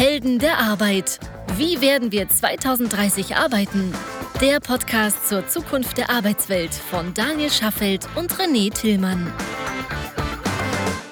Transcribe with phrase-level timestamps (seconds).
[0.00, 1.20] Helden der Arbeit.
[1.58, 3.92] Wie werden wir 2030 arbeiten?
[4.40, 9.30] Der Podcast zur Zukunft der Arbeitswelt von Daniel Schaffelt und René Tillmann.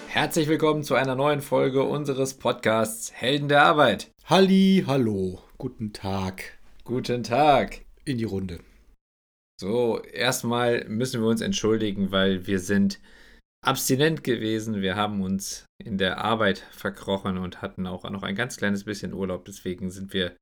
[0.06, 4.10] Herzlich willkommen zu einer neuen Folge unseres Podcasts Helden der Arbeit.
[4.24, 6.58] Halli, hallo, guten Tag.
[6.84, 7.82] Guten Tag.
[8.06, 8.58] In die Runde.
[9.60, 13.00] So, erstmal müssen wir uns entschuldigen, weil wir sind
[13.68, 14.80] abstinent gewesen.
[14.80, 19.12] Wir haben uns in der Arbeit verkrochen und hatten auch noch ein ganz kleines bisschen
[19.12, 19.44] Urlaub.
[19.44, 20.34] Deswegen sind wir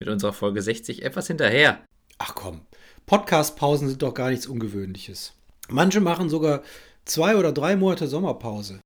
[0.00, 1.84] mit unserer Folge 60 etwas hinterher.
[2.18, 2.62] Ach komm,
[3.04, 5.34] Podcast-Pausen sind doch gar nichts Ungewöhnliches.
[5.68, 6.62] Manche machen sogar
[7.04, 8.80] zwei oder drei Monate Sommerpause.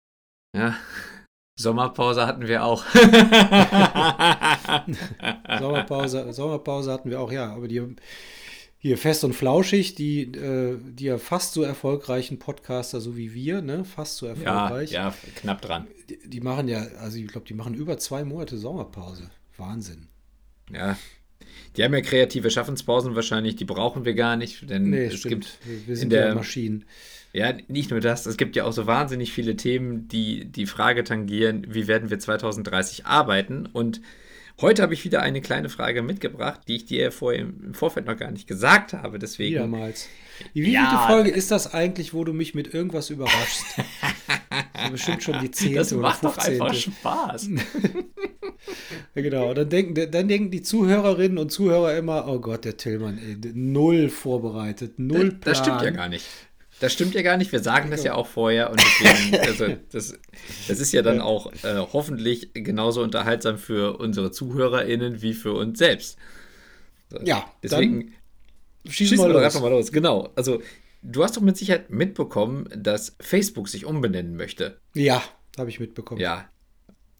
[0.56, 0.76] Ja,
[1.58, 2.84] Sommerpause hatten wir auch.
[5.60, 7.54] Sommerpause, Sommerpause hatten wir auch, ja.
[7.54, 7.94] Aber die
[8.84, 13.62] hier fest und flauschig, die, äh, die ja fast so erfolgreichen Podcaster, so wie wir,
[13.62, 14.90] ne, fast so erfolgreich.
[14.90, 15.86] Ja, ja knapp dran.
[16.10, 19.30] Die, die machen ja, also ich glaube, die machen über zwei Monate Sommerpause.
[19.56, 20.08] Wahnsinn.
[20.70, 20.98] Ja.
[21.78, 25.58] Die haben ja kreative Schaffenspausen wahrscheinlich, die brauchen wir gar nicht, denn nee, es stimmt.
[25.62, 26.84] gibt wir sind der, ja Maschinen.
[27.32, 31.04] Ja, nicht nur das, es gibt ja auch so wahnsinnig viele Themen, die die Frage
[31.04, 34.02] tangieren, wie werden wir 2030 arbeiten und
[34.60, 38.16] Heute habe ich wieder eine kleine Frage mitgebracht, die ich dir vorher im Vorfeld noch
[38.16, 39.18] gar nicht gesagt habe.
[39.18, 39.56] Deswegen.
[39.56, 40.08] Wiedermals.
[40.52, 43.64] Wie ja, viele Folge ist das eigentlich, wo du mich mit irgendwas überraschst?
[44.72, 45.74] das bestimmt schon die 10.
[45.74, 46.58] Das macht oder 15.
[46.58, 47.50] doch einfach Spaß.
[49.14, 49.54] genau.
[49.54, 54.08] dann denken, dann denken die Zuhörerinnen und Zuhörer immer: Oh Gott, der Tillmann, ey, null
[54.08, 55.40] vorbereitet, null Plan.
[55.40, 56.26] Das stimmt ja gar nicht.
[56.80, 57.52] Das stimmt ja gar nicht.
[57.52, 60.18] Wir sagen das ja auch vorher und deswegen, also das,
[60.68, 65.78] das ist ja dann auch äh, hoffentlich genauso unterhaltsam für unsere ZuhörerInnen wie für uns
[65.78, 66.18] selbst.
[67.10, 68.14] So, ja, deswegen
[68.86, 69.92] schießen, schießen wir doch einfach mal los.
[69.92, 70.30] Genau.
[70.34, 70.62] Also,
[71.02, 74.78] du hast doch mit Sicherheit mitbekommen, dass Facebook sich umbenennen möchte.
[74.94, 75.22] Ja,
[75.56, 76.20] habe ich mitbekommen.
[76.20, 76.48] Ja.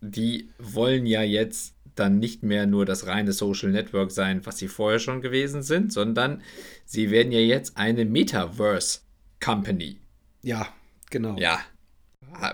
[0.00, 4.68] Die wollen ja jetzt dann nicht mehr nur das reine Social Network sein, was sie
[4.68, 6.42] vorher schon gewesen sind, sondern
[6.84, 9.00] sie werden ja jetzt eine Metaverse
[9.44, 9.98] Company.
[10.42, 10.68] Ja,
[11.10, 11.36] genau.
[11.38, 11.60] Ja.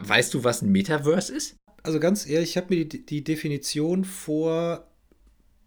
[0.00, 1.56] Weißt du, was ein Metaverse ist?
[1.82, 4.86] Also ganz ehrlich, ich habe mir die, die, Definition vor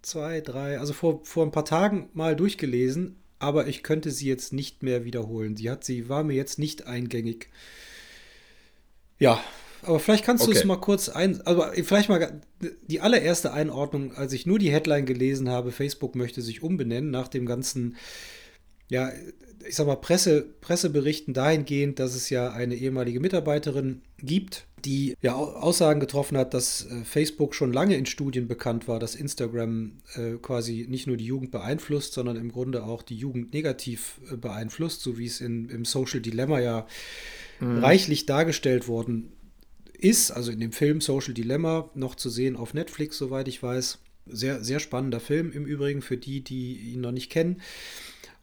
[0.02, 4.54] zwei, drei, also vor, vor ein paar Tagen mal durchgelesen, aber ich könnte sie jetzt
[4.54, 5.56] nicht mehr wiederholen.
[5.58, 7.50] Sie hat, sie war mir jetzt nicht eingängig.
[9.18, 9.44] Ja,
[9.82, 10.54] aber vielleicht kannst okay.
[10.54, 12.42] du es mal kurz ein, also vielleicht mal
[12.88, 17.28] die allererste Einordnung, als ich nur die Headline gelesen habe, Facebook möchte sich umbenennen nach
[17.28, 17.96] dem ganzen
[18.90, 19.12] ja,
[19.68, 25.36] ich sag mal, Presse, Presseberichten dahingehend, dass es ja eine ehemalige Mitarbeiterin gibt, die ja
[25.36, 30.34] Aussagen getroffen hat, dass äh, Facebook schon lange in Studien bekannt war, dass Instagram äh,
[30.42, 35.02] quasi nicht nur die Jugend beeinflusst, sondern im Grunde auch die Jugend negativ äh, beeinflusst,
[35.02, 36.88] so wie es in, im Social Dilemma ja
[37.60, 37.84] mhm.
[37.84, 39.32] reichlich dargestellt worden
[39.94, 44.00] ist, also in dem Film Social Dilemma noch zu sehen auf Netflix, soweit ich weiß.
[44.26, 47.62] Sehr, sehr spannender Film im Übrigen für die, die ihn noch nicht kennen.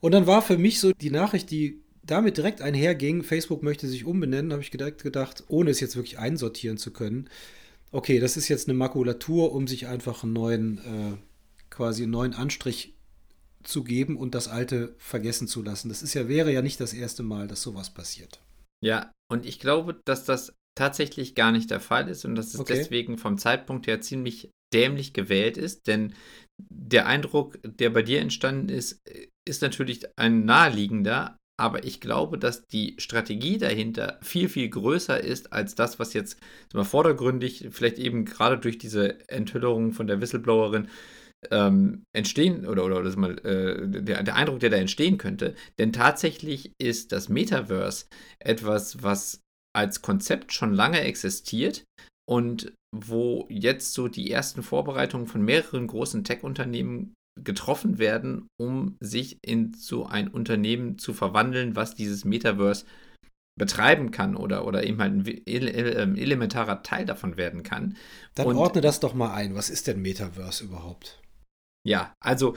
[0.01, 4.05] Und dann war für mich so die Nachricht, die damit direkt einherging, Facebook möchte sich
[4.05, 7.29] umbenennen, habe ich direkt gedacht, ohne es jetzt wirklich einsortieren zu können,
[7.93, 11.17] okay, das ist jetzt eine Makulatur, um sich einfach einen neuen, äh,
[11.71, 12.95] quasi einen neuen Anstrich
[13.63, 15.89] zu geben und das alte vergessen zu lassen.
[15.89, 18.41] Das ist ja, wäre ja nicht das erste Mal, dass sowas passiert.
[18.83, 22.61] Ja, und ich glaube, dass das tatsächlich gar nicht der Fall ist und dass es
[22.61, 22.75] okay.
[22.77, 26.15] deswegen vom Zeitpunkt her ziemlich dämlich gewählt ist, denn
[26.69, 29.01] der Eindruck, der bei dir entstanden ist,
[29.49, 35.53] ist natürlich ein naheliegender, aber ich glaube, dass die Strategie dahinter viel, viel größer ist
[35.53, 36.39] als das, was jetzt
[36.73, 40.89] mal, vordergründig, vielleicht eben gerade durch diese Enthüllung von der Whistleblowerin,
[41.51, 45.55] ähm, entstehen oder, oder das mal, äh, der, der Eindruck, der da entstehen könnte.
[45.79, 48.07] Denn tatsächlich ist das Metaverse
[48.39, 49.41] etwas, was
[49.75, 51.85] als Konzept schon lange existiert
[52.29, 59.39] und wo jetzt so die ersten Vorbereitungen von mehreren großen Tech-Unternehmen getroffen werden, um sich
[59.43, 62.85] in so ein Unternehmen zu verwandeln, was dieses Metaverse
[63.59, 67.97] betreiben kann oder, oder eben halt ein ähm, elementarer Teil davon werden kann.
[68.35, 69.55] Dann Und, ordne das doch mal ein.
[69.55, 71.21] Was ist denn Metaverse überhaupt?
[71.87, 72.57] Ja, also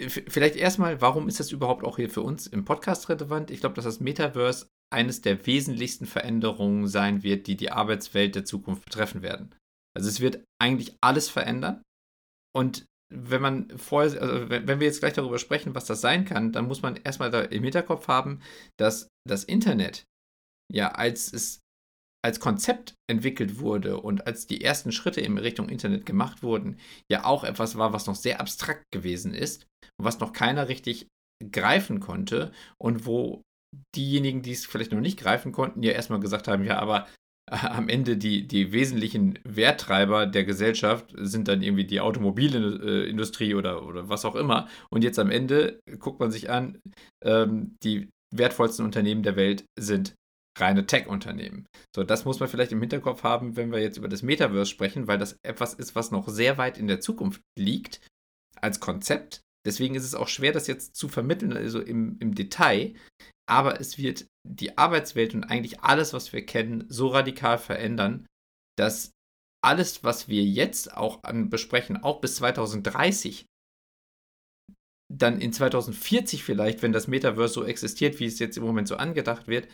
[0.00, 3.50] vielleicht erstmal, warum ist das überhaupt auch hier für uns im Podcast relevant?
[3.50, 8.44] Ich glaube, dass das Metaverse eines der wesentlichsten Veränderungen sein wird, die die Arbeitswelt der
[8.44, 9.54] Zukunft betreffen werden.
[9.96, 11.82] Also es wird eigentlich alles verändern.
[12.54, 16.52] Und wenn man vorher, also wenn wir jetzt gleich darüber sprechen, was das sein kann,
[16.52, 18.40] dann muss man erstmal im Hinterkopf haben,
[18.78, 20.04] dass das Internet,
[20.72, 21.60] ja, als es
[22.24, 26.78] als Konzept entwickelt wurde und als die ersten Schritte in Richtung Internet gemacht wurden,
[27.10, 29.66] ja auch etwas war, was noch sehr abstrakt gewesen ist
[29.98, 31.06] und was noch keiner richtig
[31.52, 33.42] greifen konnte und wo
[33.94, 37.06] diejenigen, die es vielleicht noch nicht greifen konnten, ja erstmal gesagt haben, ja, aber
[37.50, 44.08] am Ende die, die wesentlichen Werttreiber der Gesellschaft sind dann irgendwie die Automobilindustrie oder, oder
[44.08, 44.68] was auch immer.
[44.90, 46.78] Und jetzt am Ende guckt man sich an,
[47.24, 50.14] ähm, die wertvollsten Unternehmen der Welt sind
[50.58, 51.66] reine Tech-Unternehmen.
[51.94, 55.06] So, das muss man vielleicht im Hinterkopf haben, wenn wir jetzt über das Metaverse sprechen,
[55.06, 58.00] weil das etwas ist, was noch sehr weit in der Zukunft liegt
[58.60, 59.40] als Konzept.
[59.64, 62.94] Deswegen ist es auch schwer, das jetzt zu vermitteln, also im, im Detail.
[63.48, 68.26] Aber es wird die Arbeitswelt und eigentlich alles, was wir kennen, so radikal verändern,
[68.76, 69.12] dass
[69.64, 73.46] alles, was wir jetzt auch besprechen, auch bis 2030,
[75.10, 78.96] dann in 2040 vielleicht, wenn das Metaverse so existiert, wie es jetzt im Moment so
[78.96, 79.68] angedacht wird,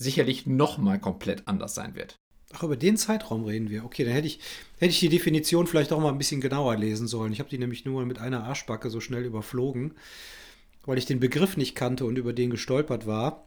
[0.00, 2.16] sicherlich nochmal komplett anders sein wird.
[2.52, 3.84] Ach, über den Zeitraum reden wir.
[3.84, 4.40] Okay, dann hätte ich,
[4.78, 7.32] hätte ich die Definition vielleicht auch mal ein bisschen genauer lesen sollen.
[7.32, 9.94] Ich habe die nämlich nur mit einer Arschbacke so schnell überflogen,
[10.84, 13.46] weil ich den Begriff nicht kannte und über den gestolpert war.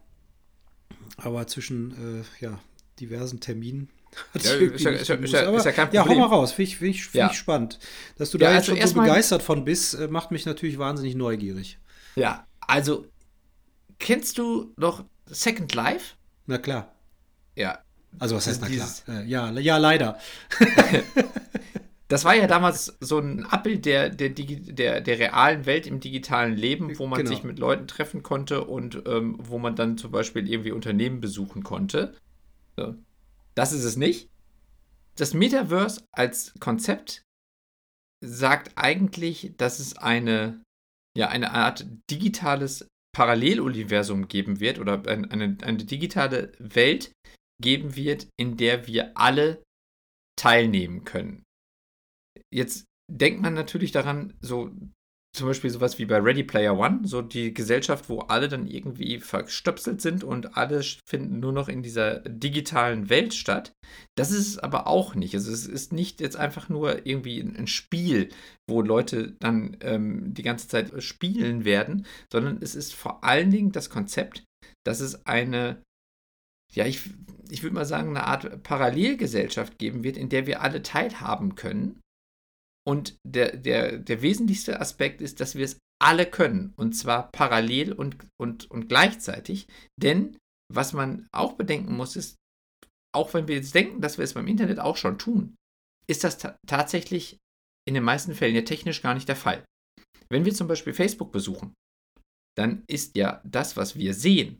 [1.17, 2.59] Aber zwischen äh, ja,
[2.99, 3.89] diversen Terminen
[4.33, 6.05] hat ja, ist, ja, ist, ja, ist, ja, ist ja kein Problem.
[6.05, 6.51] Ja, hau mal raus.
[6.51, 7.79] Finde ich, find ich, find ich spannend.
[8.17, 11.15] Dass du da jetzt also schon so begeistert von bist, äh, macht mich natürlich wahnsinnig
[11.15, 11.79] neugierig.
[12.15, 13.07] Ja, also
[13.99, 16.15] kennst du noch Second Life?
[16.45, 16.93] Na klar.
[17.55, 17.79] Ja.
[18.19, 18.89] Also was heißt na klar?
[19.07, 20.19] Äh, ja, ja, leider.
[22.07, 26.55] das war ja damals so ein Abbild der, der, der, der realen Welt im digitalen
[26.55, 27.29] Leben, wo man genau.
[27.29, 31.63] sich mit Leuten treffen konnte und ähm, wo man dann zum Beispiel irgendwie Unternehmen besuchen
[31.63, 32.15] konnte.
[32.77, 32.95] So.
[33.55, 34.29] Das ist es nicht.
[35.15, 37.23] Das Metaverse als Konzept
[38.23, 40.61] sagt eigentlich, dass es eine,
[41.17, 47.11] ja, eine Art digitales Paralleluniversum geben wird oder eine, eine, eine digitale Welt
[47.61, 49.61] geben wird, in der wir alle
[50.35, 51.43] teilnehmen können.
[52.53, 54.71] Jetzt denkt man natürlich daran, so
[55.35, 59.19] zum Beispiel sowas wie bei Ready Player One, so die Gesellschaft, wo alle dann irgendwie
[59.19, 63.73] verstöpselt sind und alle finden nur noch in dieser digitalen Welt statt.
[64.15, 65.33] Das ist es aber auch nicht.
[65.33, 68.29] Also es ist nicht jetzt einfach nur irgendwie ein Spiel,
[68.69, 73.71] wo Leute dann ähm, die ganze Zeit spielen werden, sondern es ist vor allen Dingen
[73.71, 74.43] das Konzept,
[74.85, 75.81] dass es eine,
[76.75, 77.09] ja, ich,
[77.49, 82.02] ich würde mal sagen, eine Art Parallelgesellschaft geben wird, in der wir alle teilhaben können
[82.87, 86.73] und der, der, der wesentlichste Aspekt ist, dass wir es alle können.
[86.75, 89.67] Und zwar parallel und, und, und gleichzeitig.
[89.99, 90.37] Denn
[90.71, 92.35] was man auch bedenken muss, ist,
[93.15, 95.55] auch wenn wir jetzt denken, dass wir es beim Internet auch schon tun,
[96.07, 96.37] ist das
[96.67, 97.37] tatsächlich
[97.87, 99.63] in den meisten Fällen ja technisch gar nicht der Fall.
[100.29, 101.73] Wenn wir zum Beispiel Facebook besuchen,
[102.57, 104.59] dann ist ja das, was wir sehen,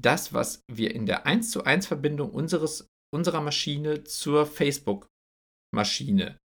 [0.00, 6.38] das, was wir in der 1 zu 1 Verbindung unseres, unserer Maschine zur Facebook-Maschine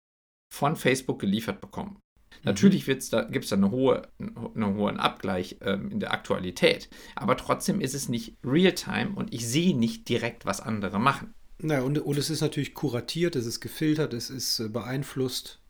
[0.53, 1.91] von Facebook geliefert bekommen.
[1.93, 2.39] Mhm.
[2.43, 7.37] Natürlich da, gibt es da eine hohe, einen hohen Abgleich ähm, in der Aktualität, aber
[7.37, 11.33] trotzdem ist es nicht real-time und ich sehe nicht direkt, was andere machen.
[11.59, 15.61] Naja, und, und es ist natürlich kuratiert, es ist gefiltert, es ist äh, beeinflusst.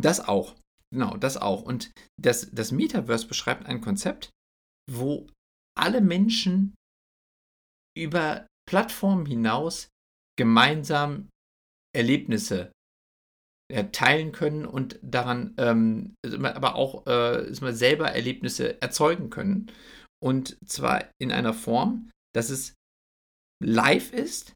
[0.00, 0.56] Das auch.
[0.92, 1.62] Genau, das auch.
[1.62, 4.30] Und das, das Metaverse beschreibt ein Konzept,
[4.90, 5.26] wo
[5.78, 6.74] alle Menschen
[7.96, 9.88] über Plattformen hinaus
[10.36, 11.28] gemeinsam
[11.94, 12.72] Erlebnisse
[13.72, 19.72] äh, teilen können und daran ähm, aber auch äh, selber Erlebnisse erzeugen können.
[20.22, 22.74] Und zwar in einer Form, dass es
[23.64, 24.52] live ist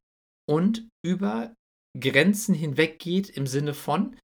[0.49, 1.55] und über
[1.99, 4.17] Grenzen hinweg geht im Sinne von,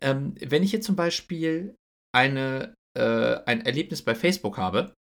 [0.00, 1.76] ähm, wenn ich jetzt zum Beispiel
[2.12, 4.94] eine, äh, ein Erlebnis bei Facebook habe,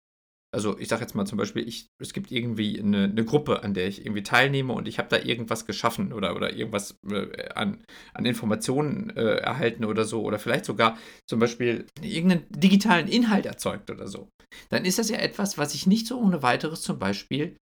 [0.54, 3.72] also ich sage jetzt mal zum Beispiel, ich, es gibt irgendwie eine, eine, Gruppe, an
[3.72, 7.82] der ich irgendwie teilnehme und ich habe da irgendwas geschaffen oder, oder irgendwas äh, an,
[8.12, 13.90] an Informationen äh, erhalten oder so oder vielleicht sogar zum Beispiel irgendeinen digitalen Inhalt erzeugt
[13.90, 14.28] oder so.
[14.68, 17.56] Dann ist das ja etwas, was ich nicht so ohne weiteres zum Beispiel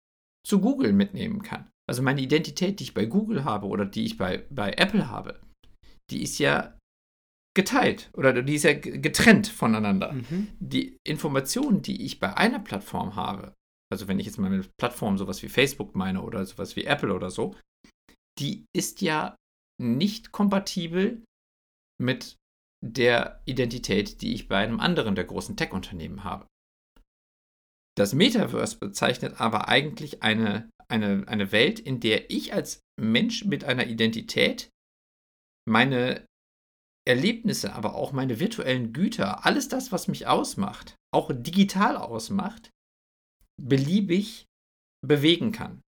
[0.44, 1.70] zu Google mitnehmen kann.
[1.88, 5.40] Also meine Identität, die ich bei Google habe oder die ich bei, bei Apple habe,
[6.10, 6.79] die ist ja
[7.56, 10.14] geteilt oder die ist ja getrennt voneinander.
[10.14, 10.50] Mhm.
[10.60, 13.54] Die Informationen, die ich bei einer Plattform habe,
[13.92, 17.14] also wenn ich jetzt mal mit Plattformen sowas wie Facebook meine oder sowas wie Apple
[17.14, 17.56] oder so,
[18.40, 19.36] die ist ja
[19.82, 21.24] nicht kompatibel
[22.02, 22.36] mit
[22.86, 26.48] der Identität, die ich bei einem anderen der großen Tech-Unternehmen habe.
[27.98, 33.66] Das Metaverse bezeichnet aber eigentlich eine, eine, eine Welt, in der ich als Mensch mit
[33.66, 34.70] einer Identität
[35.68, 36.26] meine
[37.08, 42.70] Erlebnisse, aber auch meine virtuellen Güter, alles das, was mich ausmacht, auch digital ausmacht,
[43.62, 44.46] beliebig
[45.06, 45.82] bewegen kann,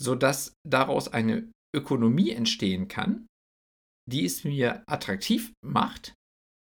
[0.00, 3.26] sodass daraus eine Ökonomie entstehen kann,
[4.10, 6.14] die es mir attraktiv macht,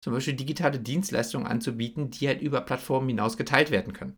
[0.05, 4.17] zum Beispiel digitale Dienstleistungen anzubieten, die halt über Plattformen hinaus geteilt werden können.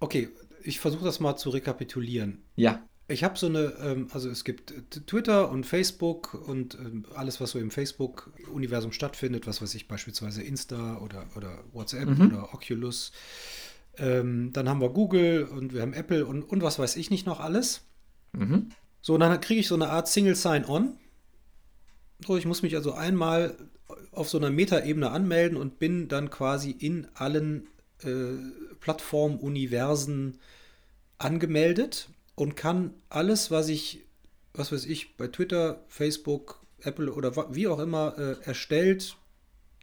[0.00, 0.30] Okay,
[0.62, 2.44] ich versuche das mal zu rekapitulieren.
[2.56, 2.86] Ja.
[3.08, 4.72] Ich habe so eine, ähm, also es gibt
[5.06, 10.42] Twitter und Facebook und ähm, alles, was so im Facebook-Universum stattfindet, was weiß ich, beispielsweise
[10.42, 12.26] Insta oder, oder WhatsApp mhm.
[12.26, 13.12] oder Oculus.
[13.98, 17.26] Ähm, dann haben wir Google und wir haben Apple und, und was weiß ich nicht
[17.26, 17.82] noch alles.
[18.32, 18.70] Mhm.
[19.02, 20.96] So, und dann kriege ich so eine Art Single Sign-On.
[22.24, 23.56] So, ich muss mich also einmal
[24.12, 27.66] auf so einer Metaebene anmelden und bin dann quasi in allen
[28.04, 28.36] äh,
[28.80, 30.38] Plattformuniversen
[31.18, 32.08] angemeldet
[32.42, 34.04] und kann alles, was ich,
[34.52, 39.16] was weiß ich, bei Twitter, Facebook, Apple oder wie auch immer äh, erstellt,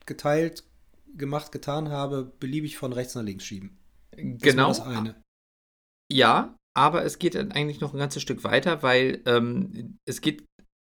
[0.05, 0.65] geteilt,
[1.15, 3.77] gemacht, getan habe, beliebig von rechts nach links schieben.
[4.11, 4.67] Genau.
[4.67, 5.15] Das eine.
[6.11, 10.43] Ja, aber es geht eigentlich noch ein ganzes Stück weiter, weil ähm, es geht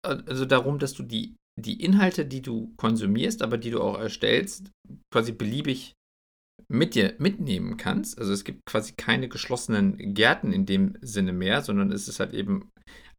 [0.04, 3.96] äh, also darum, dass du die, die Inhalte, die du konsumierst, aber die du auch
[3.96, 4.72] erstellst,
[5.14, 5.92] quasi beliebig
[6.70, 8.18] mit dir mitnehmen kannst.
[8.18, 12.32] Also es gibt quasi keine geschlossenen Gärten in dem Sinne mehr, sondern es ist halt
[12.32, 12.70] eben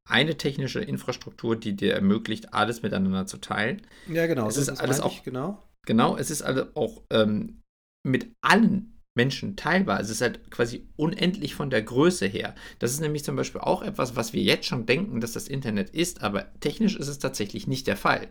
[0.09, 3.81] eine technische Infrastruktur, die dir ermöglicht, alles miteinander zu teilen.
[4.07, 4.47] Ja, genau.
[4.47, 5.61] Es ist alles auch ich, genau.
[5.85, 7.61] Genau, es ist also auch ähm,
[8.03, 9.99] mit allen Menschen teilbar.
[9.99, 12.55] Es ist halt quasi unendlich von der Größe her.
[12.79, 15.89] Das ist nämlich zum Beispiel auch etwas, was wir jetzt schon denken, dass das Internet
[15.89, 18.29] ist, aber technisch ist es tatsächlich nicht der Fall.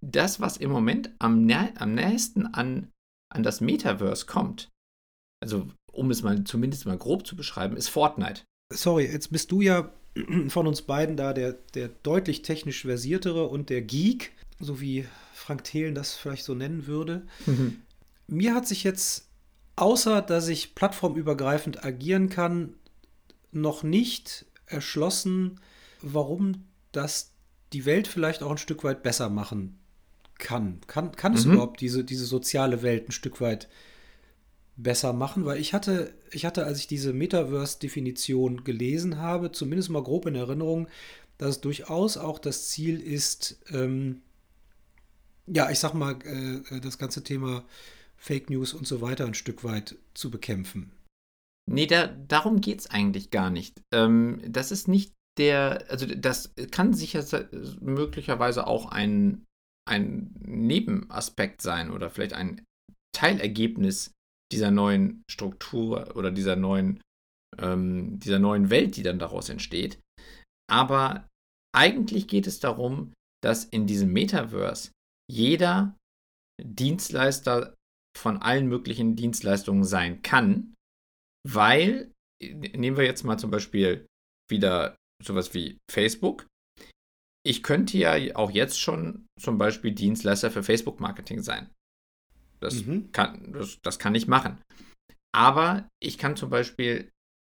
[0.00, 2.90] Das, was im Moment am, nä am nächsten an
[3.28, 4.70] an das Metaverse kommt,
[5.40, 8.42] also um es mal zumindest mal grob zu beschreiben, ist Fortnite.
[8.72, 9.92] Sorry, jetzt bist du ja
[10.48, 15.64] von uns beiden da der, der deutlich technisch versiertere und der Geek, so wie Frank
[15.64, 17.26] Thelen das vielleicht so nennen würde.
[17.46, 17.82] Mhm.
[18.26, 19.28] Mir hat sich jetzt,
[19.76, 22.74] außer dass ich plattformübergreifend agieren kann,
[23.52, 25.60] noch nicht erschlossen,
[26.02, 27.32] warum das
[27.72, 29.78] die Welt vielleicht auch ein Stück weit besser machen
[30.38, 30.80] kann.
[30.86, 31.54] Kann, kann es mhm.
[31.54, 33.68] überhaupt diese, diese soziale Welt ein Stück weit
[34.76, 35.44] besser machen?
[35.44, 40.34] Weil ich hatte, ich hatte, als ich diese Metaverse-Definition gelesen habe, zumindest mal grob in
[40.34, 40.88] Erinnerung,
[41.38, 44.22] dass es durchaus auch das Ziel ist, ähm,
[45.46, 47.64] ja, ich sag mal, äh, das ganze Thema
[48.16, 50.92] Fake News und so weiter ein Stück weit zu bekämpfen.
[51.68, 53.80] Nee, da, darum geht es eigentlich gar nicht.
[53.92, 57.24] Ähm, das ist nicht der, also das kann sicher
[57.80, 59.44] möglicherweise auch ein
[59.88, 62.64] ein Nebenaspekt sein oder vielleicht ein
[63.14, 64.12] Teilergebnis
[64.52, 67.00] dieser neuen Struktur oder dieser neuen,
[67.58, 69.98] ähm, dieser neuen Welt, die dann daraus entsteht.
[70.70, 71.28] Aber
[71.74, 73.12] eigentlich geht es darum,
[73.42, 74.90] dass in diesem Metaverse
[75.30, 75.96] jeder
[76.62, 77.74] Dienstleister
[78.16, 80.74] von allen möglichen Dienstleistungen sein kann,
[81.46, 82.12] weil,
[82.42, 84.06] nehmen wir jetzt mal zum Beispiel
[84.50, 86.46] wieder sowas wie Facebook,
[87.46, 91.70] ich könnte ja auch jetzt schon zum Beispiel Dienstleister für Facebook-Marketing sein.
[92.60, 93.12] Das, mhm.
[93.12, 94.58] kann, das, das kann ich machen.
[95.32, 97.10] Aber ich kann zum Beispiel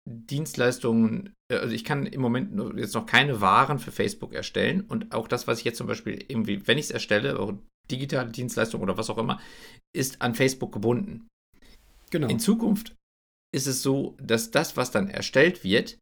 [0.09, 5.14] Dienstleistungen, äh, also ich kann im Moment jetzt noch keine Waren für Facebook erstellen und
[5.14, 7.59] auch das, was ich jetzt zum Beispiel irgendwie, wenn ich es erstelle,
[7.90, 9.40] digitale Dienstleistung oder was auch immer,
[9.95, 11.28] ist an Facebook gebunden.
[12.11, 12.28] Genau.
[12.28, 12.97] In Zukunft
[13.55, 15.99] ist es so, dass das, was dann erstellt wird,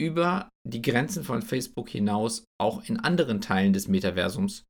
[0.00, 4.64] über die Grenzen von Facebook hinaus auch in anderen Teilen des Metaversums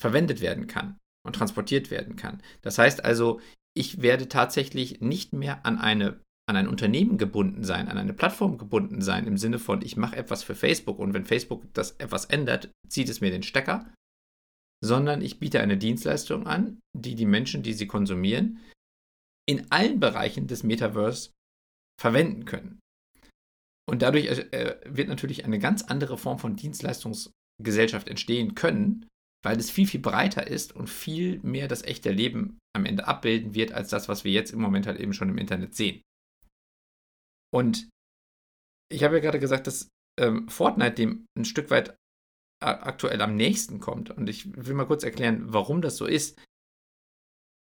[0.00, 2.42] verwendet werden kann und transportiert werden kann.
[2.62, 3.40] Das heißt also,
[3.76, 8.58] ich werde tatsächlich nicht mehr an eine an ein Unternehmen gebunden sein, an eine Plattform
[8.58, 12.26] gebunden sein, im Sinne von, ich mache etwas für Facebook und wenn Facebook das etwas
[12.26, 13.90] ändert, zieht es mir den Stecker,
[14.84, 18.60] sondern ich biete eine Dienstleistung an, die die Menschen, die sie konsumieren,
[19.48, 21.30] in allen Bereichen des Metaverse
[21.98, 22.80] verwenden können.
[23.86, 29.06] Und dadurch äh, wird natürlich eine ganz andere Form von Dienstleistungsgesellschaft entstehen können,
[29.44, 33.54] weil es viel, viel breiter ist und viel mehr das echte Leben am Ende abbilden
[33.54, 36.02] wird, als das, was wir jetzt im Moment halt eben schon im Internet sehen.
[37.52, 37.88] Und
[38.90, 39.88] ich habe ja gerade gesagt, dass
[40.18, 41.96] ähm, Fortnite dem ein Stück weit
[42.60, 44.10] aktuell am nächsten kommt.
[44.10, 46.40] Und ich will mal kurz erklären, warum das so ist.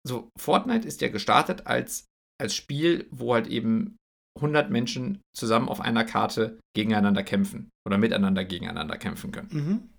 [0.08, 2.06] So, Fortnite ist ja gestartet als,
[2.42, 3.98] als Spiel, wo halt eben
[4.40, 9.50] 100 Menschen zusammen auf einer Karte gegeneinander kämpfen oder miteinander gegeneinander kämpfen können.
[9.52, 9.90] Mhm.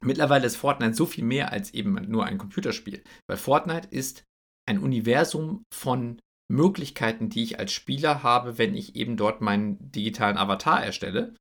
[0.00, 4.24] Mittlerweile ist Fortnite so viel mehr als eben nur ein Computerspiel, weil Fortnite ist
[4.66, 10.36] ein Universum von Möglichkeiten, die ich als Spieler habe, wenn ich eben dort meinen digitalen
[10.36, 11.34] Avatar erstelle,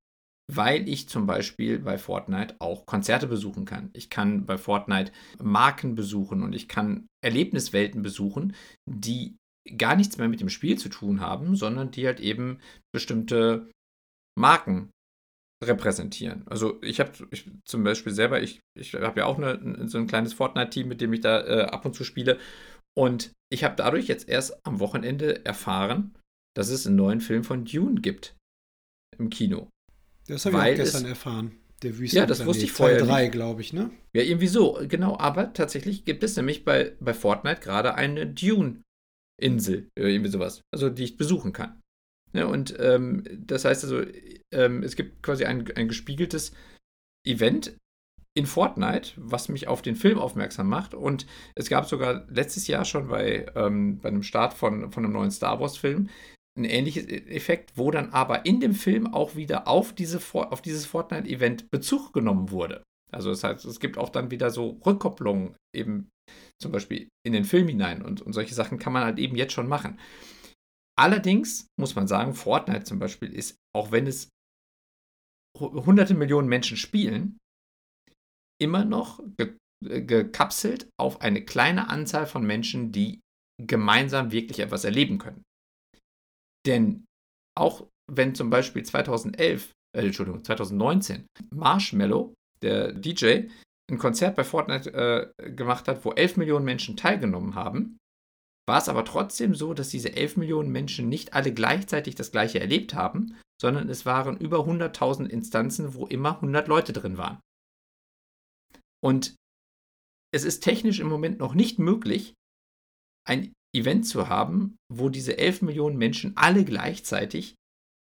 [0.52, 3.90] weil ich zum Beispiel bei Fortnite auch Konzerte besuchen kann.
[3.94, 5.12] Ich kann bei Fortnite
[5.42, 9.38] Marken besuchen und ich kann Erlebniswelten besuchen, die
[9.78, 12.60] gar nichts mehr mit dem Spiel zu tun haben, sondern die halt eben
[12.94, 13.70] bestimmte
[14.38, 14.90] Marken
[15.64, 16.46] repräsentieren.
[16.48, 17.12] Also ich habe
[17.66, 21.14] zum Beispiel selber, ich, ich habe ja auch eine, so ein kleines Fortnite-Team, mit dem
[21.14, 22.40] ich da äh, ab und zu spiele.
[22.98, 26.16] Und ich habe dadurch jetzt erst am Wochenende erfahren,
[26.56, 28.36] dass es einen neuen Film von Dune gibt
[29.18, 29.70] im Kino.
[30.28, 31.58] Das habe ich auch gestern es, erfahren.
[31.82, 33.00] Der Wüsten Ja, das wusste ich vorher.
[33.00, 33.90] Teil 3, glaube ich, ne?
[34.14, 35.18] Ja, irgendwie so, genau.
[35.18, 38.26] Aber tatsächlich gibt es nämlich bei, bei Fortnite gerade eine
[39.40, 41.82] Dune-Insel, irgendwie sowas, also die ich besuchen kann.
[42.34, 44.04] Ja, und ähm, das heißt also,
[44.52, 46.54] ähm, es gibt quasi ein, ein gespiegeltes
[47.26, 47.78] Event
[48.36, 50.96] in Fortnite, was mich auf den Film aufmerksam macht.
[50.96, 55.14] Und es gab sogar letztes Jahr schon bei, ähm, bei einem Start von, von einem
[55.14, 56.10] neuen Star Wars-Film
[56.58, 60.62] ein ähnliches e-, Effekt, wo dann aber in dem Film auch wieder auf, diese, auf
[60.64, 62.82] dieses Fortnite-Event Bezug genommen wurde.
[63.12, 66.10] Also das heißt, es gibt auch dann wieder so Rückkopplungen eben
[66.64, 69.54] zum Beispiel in den Film hinein und, und solche Sachen kann man halt eben jetzt
[69.54, 70.00] schon machen.
[70.98, 74.30] Allerdings muss man sagen, Fortnite zum Beispiel ist, auch wenn es
[75.60, 77.38] hunderte Millionen Menschen spielen,
[78.60, 79.56] immer noch ge
[79.86, 83.20] gekapselt auf eine kleine Anzahl von Menschen, die
[83.62, 85.44] gemeinsam wirklich etwas erleben können.
[86.66, 87.04] Denn
[87.60, 93.50] auch wenn zum Beispiel 2011, äh, Entschuldigung, 2019 Marshmallow, der DJ,
[93.92, 97.98] ein Konzert bei Fortnite äh, gemacht hat, wo 11 Millionen Menschen teilgenommen haben,
[98.66, 102.60] war es aber trotzdem so, dass diese 11 Millionen Menschen nicht alle gleichzeitig das gleiche
[102.60, 107.40] erlebt haben, sondern es waren über 100.000 Instanzen, wo immer 100 Leute drin waren.
[109.04, 109.36] Und
[110.34, 112.34] es ist technisch im Moment noch nicht möglich,
[113.28, 117.56] ein Event zu haben, wo diese 11 Millionen Menschen alle gleichzeitig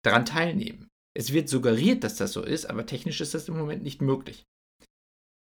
[0.04, 0.88] daran teilnehmen.
[1.14, 4.44] Es wird suggeriert, dass das so ist, aber technisch ist das im Moment nicht möglich.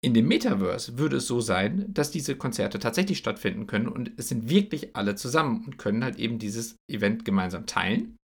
[0.02, 4.28] In dem Metaverse würde es so sein, dass diese Konzerte tatsächlich stattfinden können und es
[4.28, 8.16] sind wirklich alle zusammen und können halt eben dieses Event gemeinsam teilen,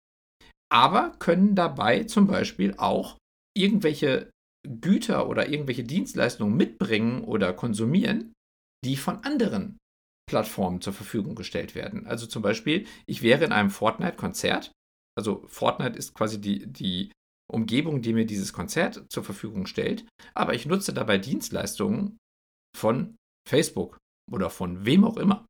[0.72, 3.18] aber können dabei zum Beispiel auch
[3.54, 4.30] irgendwelche
[4.66, 8.32] Güter oder irgendwelche Dienstleistungen mitbringen oder konsumieren,
[8.84, 9.76] die von anderen
[10.28, 12.06] Plattformen zur Verfügung gestellt werden.
[12.06, 14.72] Also zum Beispiel, ich wäre in einem Fortnite-Konzert.
[15.16, 17.12] Also Fortnite ist quasi die, die
[17.50, 20.06] Umgebung, die mir dieses Konzert zur Verfügung stellt.
[20.34, 22.18] Aber ich nutze dabei Dienstleistungen
[22.76, 23.16] von
[23.48, 23.98] Facebook
[24.30, 25.46] oder von wem auch immer.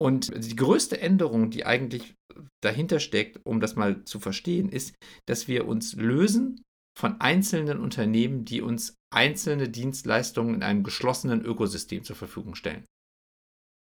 [0.00, 2.14] Und die größte Änderung, die eigentlich
[2.62, 4.94] dahinter steckt, um das mal zu verstehen, ist,
[5.28, 6.62] dass wir uns lösen
[6.98, 12.86] von einzelnen Unternehmen, die uns einzelne Dienstleistungen in einem geschlossenen Ökosystem zur Verfügung stellen.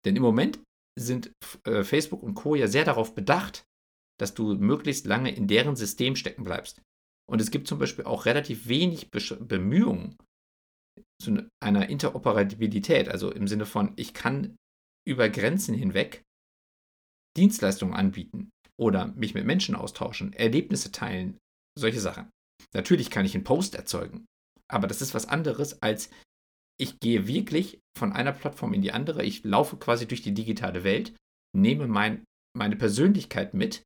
[0.06, 0.60] Denn im Moment
[0.98, 1.32] sind
[1.66, 2.56] äh, Facebook und Co.
[2.56, 3.66] ja sehr darauf bedacht,
[4.20, 6.82] dass du möglichst lange in deren System stecken bleibst.
[7.30, 10.18] Und es gibt zum Beispiel auch relativ wenig Be Bemühungen
[11.22, 14.56] zu einer Interoperabilität, also im Sinne von, ich kann
[15.08, 16.24] über Grenzen hinweg
[17.36, 18.50] Dienstleistungen anbieten
[18.80, 21.38] oder mich mit Menschen austauschen, Erlebnisse teilen,
[21.78, 22.30] solche Sachen.
[22.74, 24.26] Natürlich kann ich einen Post erzeugen,
[24.70, 26.10] aber das ist was anderes als
[26.78, 30.84] ich gehe wirklich von einer Plattform in die andere, ich laufe quasi durch die digitale
[30.84, 31.16] Welt,
[31.56, 32.26] nehme mein,
[32.56, 33.84] meine Persönlichkeit mit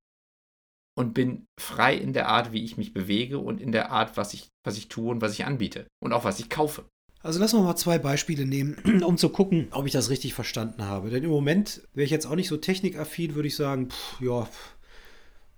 [0.99, 4.33] und bin frei in der Art, wie ich mich bewege und in der Art, was
[4.33, 6.83] ich, was ich tue und was ich anbiete und auch was ich kaufe.
[7.23, 10.83] Also lassen wir mal zwei Beispiele nehmen, um zu gucken, ob ich das richtig verstanden
[10.83, 11.09] habe.
[11.09, 14.45] Denn im Moment wäre ich jetzt auch nicht so technikaffin, würde ich sagen, pff, ja,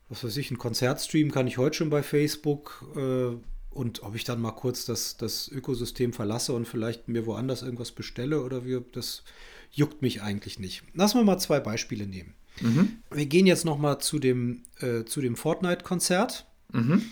[0.10, 2.86] was weiß ich, ein Konzertstream kann ich heute schon bei Facebook.
[2.96, 3.36] Äh,
[3.72, 7.94] und ob ich dann mal kurz das, das Ökosystem verlasse und vielleicht mir woanders irgendwas
[7.94, 9.24] bestelle oder wie, das
[9.72, 10.84] juckt mich eigentlich nicht.
[10.94, 12.36] Lassen wir mal zwei Beispiele nehmen.
[12.62, 12.98] Mhm.
[13.12, 17.04] Wir gehen jetzt noch mal zu dem, äh, dem Fortnite-Konzert mhm.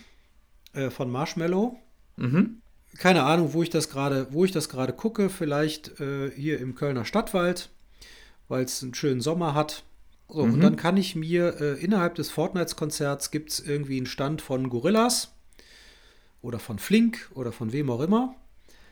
[0.74, 1.80] äh, von Marshmallow.
[2.18, 2.62] Mhm.
[2.98, 5.30] Keine Ahnung, wo ich das gerade, wo ich das gerade gucke.
[5.30, 7.70] Vielleicht äh, hier im Kölner Stadtwald,
[8.48, 9.84] weil es einen schönen Sommer hat.
[10.28, 10.62] So, und mhm.
[10.62, 15.34] dann kann ich mir äh, innerhalb des Fortnite-Konzerts gibt es irgendwie einen Stand von Gorillas
[16.42, 18.36] oder von Flink oder von wem auch immer.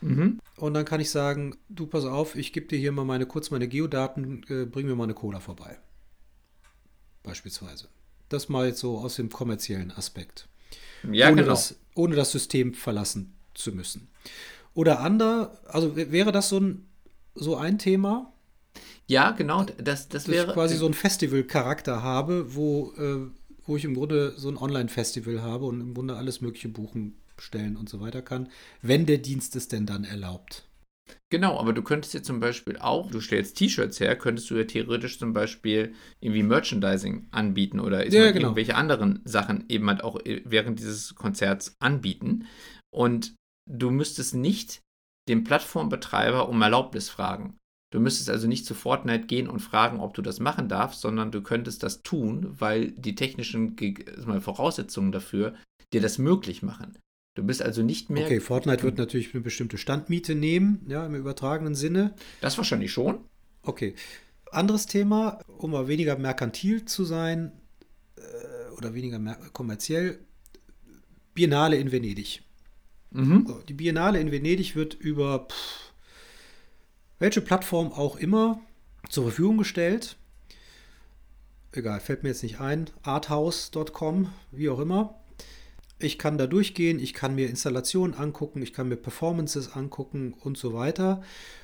[0.01, 0.39] Mhm.
[0.57, 3.51] Und dann kann ich sagen, du pass auf, ich gebe dir hier mal meine kurz
[3.51, 5.77] meine Geodaten, äh, bring mir mal eine Cola vorbei.
[7.23, 7.87] Beispielsweise.
[8.29, 10.47] Das mal jetzt so aus dem kommerziellen Aspekt.
[11.11, 11.53] Ja, ohne, genau.
[11.53, 14.09] das, ohne das System verlassen zu müssen.
[14.73, 16.85] Oder andere, also wäre das so ein,
[17.35, 18.33] so ein Thema?
[19.07, 19.63] Ja, genau.
[19.63, 20.47] Das, das wäre.
[20.47, 23.27] ich quasi so ein Festival-Charakter habe, wo, äh,
[23.65, 27.77] wo ich im Grunde so ein Online-Festival habe und im Grunde alles Mögliche buchen bestellen
[27.77, 28.49] und so weiter kann,
[28.81, 30.66] wenn der Dienst es denn dann erlaubt.
[31.29, 34.63] Genau, aber du könntest jetzt zum Beispiel auch, du stellst T-Shirts her, könntest du ja
[34.63, 38.47] theoretisch zum Beispiel irgendwie Merchandising anbieten oder ja, genau.
[38.47, 42.47] irgendwelche anderen Sachen eben halt auch äh, während dieses Konzerts anbieten.
[42.93, 43.35] Und
[43.69, 44.81] du müsstest nicht
[45.27, 47.57] den Plattformbetreiber um Erlaubnis fragen.
[47.91, 51.31] Du müsstest also nicht zu Fortnite gehen und fragen, ob du das machen darfst, sondern
[51.31, 53.75] du könntest das tun, weil die technischen
[54.41, 55.53] Voraussetzungen dafür
[55.93, 56.97] dir das möglich machen.
[57.37, 58.25] Du bist also nicht mehr.
[58.25, 62.15] Okay, Fortnite wird natürlich eine bestimmte Standmiete nehmen, ja, im übertragenen Sinne.
[62.41, 63.19] Das wahrscheinlich schon.
[63.61, 63.93] Okay.
[64.51, 67.51] Anderes Thema, um mal weniger merkantil zu sein
[68.15, 69.19] äh, oder weniger
[69.53, 70.17] kommerziell,
[71.35, 72.41] Biennale in Venedig.
[73.11, 73.45] Mhm.
[73.47, 75.93] So, die Biennale in Venedig wird über pff,
[77.19, 78.59] welche Plattform auch immer
[79.09, 80.17] zur Verfügung gestellt.
[81.71, 82.89] Egal, fällt mir jetzt nicht ein.
[83.03, 85.19] Arthouse.com, wie auch immer.
[85.99, 90.57] Ich kann da durchgehen, ich kann mir Installationen angucken, ich kann mir Performances angucken und
[90.57, 91.21] so weiter.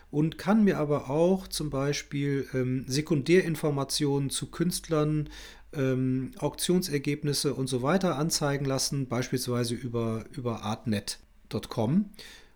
[0.09, 5.29] Und kann mir aber auch zum Beispiel ähm, Sekundärinformationen zu Künstlern,
[5.73, 12.05] ähm, Auktionsergebnisse und so weiter anzeigen lassen, beispielsweise über, über artnet.com.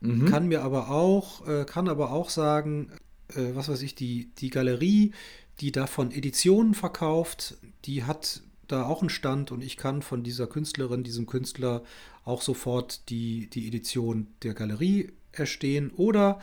[0.01, 0.25] Mhm.
[0.25, 2.91] Kann mir aber auch, äh, kann aber auch sagen,
[3.29, 5.13] äh, was weiß ich, die, die Galerie,
[5.59, 10.47] die davon Editionen verkauft, die hat da auch einen Stand und ich kann von dieser
[10.47, 11.83] Künstlerin, diesem Künstler
[12.25, 15.91] auch sofort die, die Edition der Galerie erstehen.
[15.91, 16.39] Oder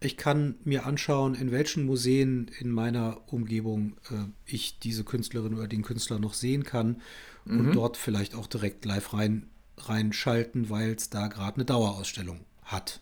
[0.00, 5.68] ich kann mir anschauen, in welchen Museen in meiner Umgebung äh, ich diese Künstlerin oder
[5.68, 7.00] den Künstler noch sehen kann
[7.44, 7.60] mhm.
[7.60, 13.00] und dort vielleicht auch direkt live rein, reinschalten, weil es da gerade eine Dauerausstellung hat.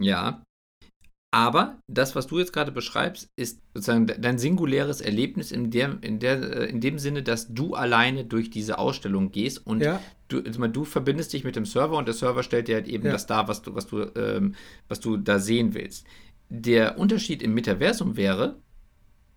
[0.00, 0.42] Ja,
[1.32, 6.18] aber das, was du jetzt gerade beschreibst, ist sozusagen dein singuläres Erlebnis in, der, in,
[6.18, 10.00] der, äh, in dem Sinne, dass du alleine durch diese Ausstellung gehst und ja.
[10.26, 13.06] du, also du verbindest dich mit dem Server und der Server stellt dir halt eben
[13.06, 13.12] ja.
[13.12, 14.56] das dar, was du, was, du, ähm,
[14.88, 16.04] was du da sehen willst.
[16.48, 18.56] Der Unterschied im Metaversum wäre,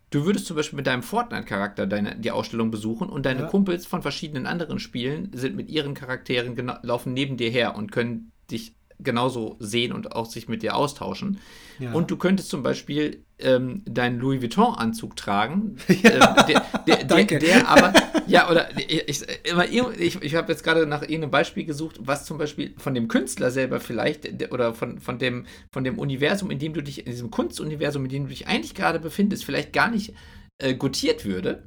[0.10, 3.48] du würdest zum Beispiel mit deinem Fortnite-Charakter die Ausstellung besuchen und deine ja.
[3.48, 8.32] Kumpels von verschiedenen anderen Spielen sind mit ihren Charakteren laufen neben dir her und können
[8.50, 11.40] dich genauso sehen und auch sich mit dir austauschen.
[11.80, 11.92] Ja.
[11.92, 15.78] Und du könntest zum Beispiel ähm, deinen Louis Vuitton-Anzug tragen.
[16.04, 16.10] Ja.
[16.10, 17.94] Ähm, der, der, der, der, aber,
[18.28, 22.74] ja, oder ich, ich, ich habe jetzt gerade nach irgendeinem Beispiel gesucht, was zum Beispiel
[22.78, 26.82] von dem Künstler selber vielleicht oder von, von, dem, von dem Universum, in dem du
[26.82, 30.14] dich, in diesem Kunstuniversum, in dem du dich eigentlich gerade befindest, vielleicht gar nicht
[30.62, 31.64] äh, gotiert würde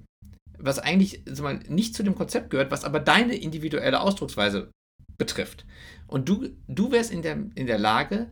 [0.58, 4.70] was eigentlich mal, nicht zu dem Konzept gehört, was aber deine individuelle Ausdrucksweise
[5.18, 5.66] betrifft.
[6.06, 8.30] Und du, du wärst in der, in der Lage,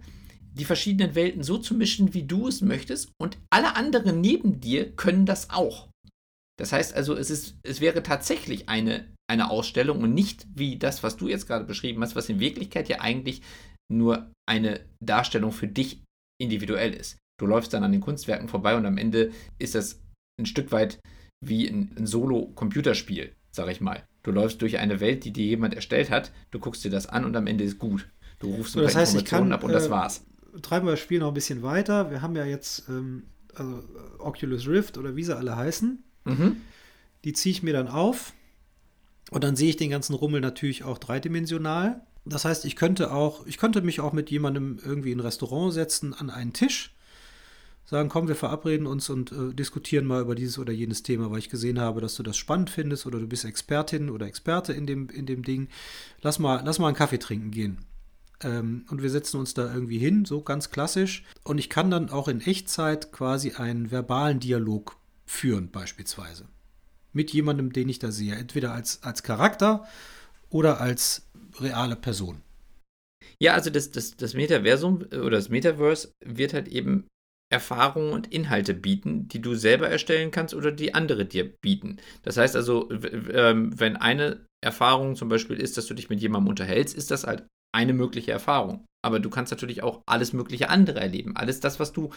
[0.52, 4.94] die verschiedenen Welten so zu mischen, wie du es möchtest, und alle anderen neben dir
[4.94, 5.88] können das auch.
[6.58, 11.02] Das heißt also, es, ist, es wäre tatsächlich eine, eine Ausstellung und nicht wie das,
[11.02, 13.42] was du jetzt gerade beschrieben hast, was in Wirklichkeit ja eigentlich
[13.92, 16.02] nur eine Darstellung für dich
[16.40, 17.18] individuell ist.
[17.40, 20.00] Du läufst dann an den Kunstwerken vorbei und am Ende ist das
[20.40, 21.00] ein Stück weit
[21.44, 24.02] wie ein, ein Solo-Computerspiel, sag ich mal.
[24.22, 27.24] Du läufst durch eine Welt, die dir jemand erstellt hat, du guckst dir das an
[27.24, 28.08] und am Ende ist gut.
[28.40, 30.24] Du rufst ein so, das heißt, Informationen kann, ab und das äh, war's.
[30.62, 32.10] Treiben wir das Spiel noch ein bisschen weiter.
[32.10, 33.82] Wir haben ja jetzt ähm, also
[34.18, 36.02] Oculus Rift oder wie sie alle heißen.
[36.24, 36.56] Mhm.
[37.24, 38.32] Die ziehe ich mir dann auf
[39.30, 42.02] und dann sehe ich den ganzen Rummel natürlich auch dreidimensional.
[42.24, 45.72] Das heißt, ich könnte auch, ich könnte mich auch mit jemandem irgendwie in ein Restaurant
[45.72, 46.94] setzen an einen Tisch
[47.84, 51.38] sagen, komm, wir verabreden uns und äh, diskutieren mal über dieses oder jenes Thema, weil
[51.38, 54.86] ich gesehen habe, dass du das spannend findest oder du bist Expertin oder Experte in
[54.86, 55.68] dem, in dem Ding.
[56.22, 57.78] Lass mal, lass mal einen Kaffee trinken gehen.
[58.42, 61.24] Ähm, und wir setzen uns da irgendwie hin, so ganz klassisch.
[61.44, 66.48] Und ich kann dann auch in Echtzeit quasi einen verbalen Dialog führen, beispielsweise.
[67.12, 68.34] Mit jemandem, den ich da sehe.
[68.34, 69.84] Entweder als, als Charakter
[70.50, 71.26] oder als
[71.60, 72.42] reale Person.
[73.38, 77.06] Ja, also das, das, das Metaversum äh, oder das Metaverse wird halt eben
[77.54, 81.98] Erfahrungen und Inhalte bieten, die du selber erstellen kannst oder die andere dir bieten.
[82.24, 86.48] Das heißt also, ähm, wenn eine Erfahrung zum Beispiel ist, dass du dich mit jemandem
[86.48, 88.84] unterhältst, ist das halt eine mögliche Erfahrung.
[89.04, 91.36] Aber du kannst natürlich auch alles mögliche andere erleben.
[91.36, 92.10] Alles das, was du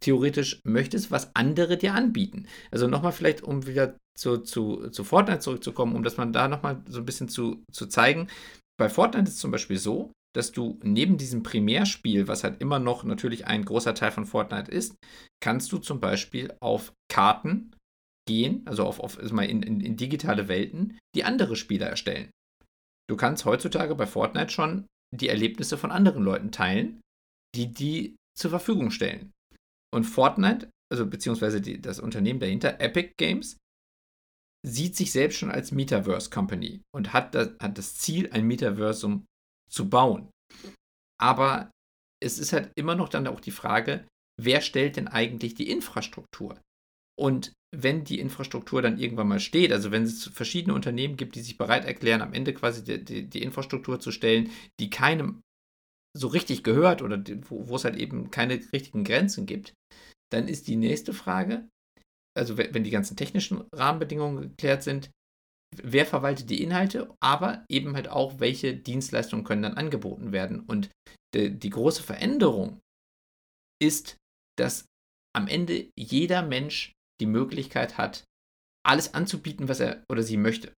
[0.00, 2.46] theoretisch möchtest, was andere dir anbieten.
[2.72, 6.82] Also nochmal vielleicht, um wieder zu, zu, zu Fortnite zurückzukommen, um das mal da nochmal
[6.88, 8.26] so ein bisschen zu, zu zeigen.
[8.80, 12.78] Bei Fortnite ist es zum Beispiel so, dass du neben diesem Primärspiel, was halt immer
[12.78, 14.96] noch natürlich ein großer Teil von Fortnite ist,
[15.40, 17.74] kannst du zum Beispiel auf Karten
[18.26, 22.30] gehen, also auf, auf also mal in, in, in digitale Welten, die andere Spieler erstellen.
[23.10, 27.00] Du kannst heutzutage bei Fortnite schon die Erlebnisse von anderen Leuten teilen,
[27.54, 29.32] die die zur Verfügung stellen.
[29.92, 33.58] Und Fortnite, also beziehungsweise die, das Unternehmen dahinter, Epic Games,
[34.64, 39.26] sieht sich selbst schon als Metaverse Company und hat das, hat das Ziel, ein Metaversum
[39.72, 40.30] zu bauen.
[41.20, 41.70] Aber
[42.22, 44.06] es ist halt immer noch dann auch die Frage,
[44.40, 46.60] wer stellt denn eigentlich die Infrastruktur?
[47.18, 51.40] Und wenn die Infrastruktur dann irgendwann mal steht, also wenn es verschiedene Unternehmen gibt, die
[51.40, 55.42] sich bereit erklären, am Ende quasi die, die, die Infrastruktur zu stellen, die keinem
[56.16, 59.74] so richtig gehört oder die, wo, wo es halt eben keine richtigen Grenzen gibt,
[60.30, 61.68] dann ist die nächste Frage,
[62.36, 65.10] also wenn, wenn die ganzen technischen Rahmenbedingungen geklärt sind,
[65.82, 70.60] wer verwaltet die Inhalte, aber eben halt auch, welche Dienstleistungen können dann angeboten werden.
[70.60, 70.90] Und
[71.34, 72.80] die, die große Veränderung
[73.82, 74.16] ist,
[74.58, 74.86] dass
[75.34, 78.24] am Ende jeder Mensch die Möglichkeit hat,
[78.84, 80.72] alles anzubieten, was er oder sie möchte.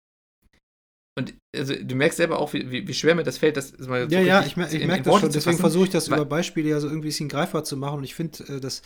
[1.18, 4.10] und also, du merkst selber auch, wie, wie, wie schwer mir das fällt, das mal
[4.10, 5.32] so Ja, ja, ich, ich merke das schon.
[5.32, 8.00] Deswegen versuche ich das über Beispiele ja so irgendwie ein bisschen greifbar zu machen.
[8.00, 8.82] Und ich finde, äh, das.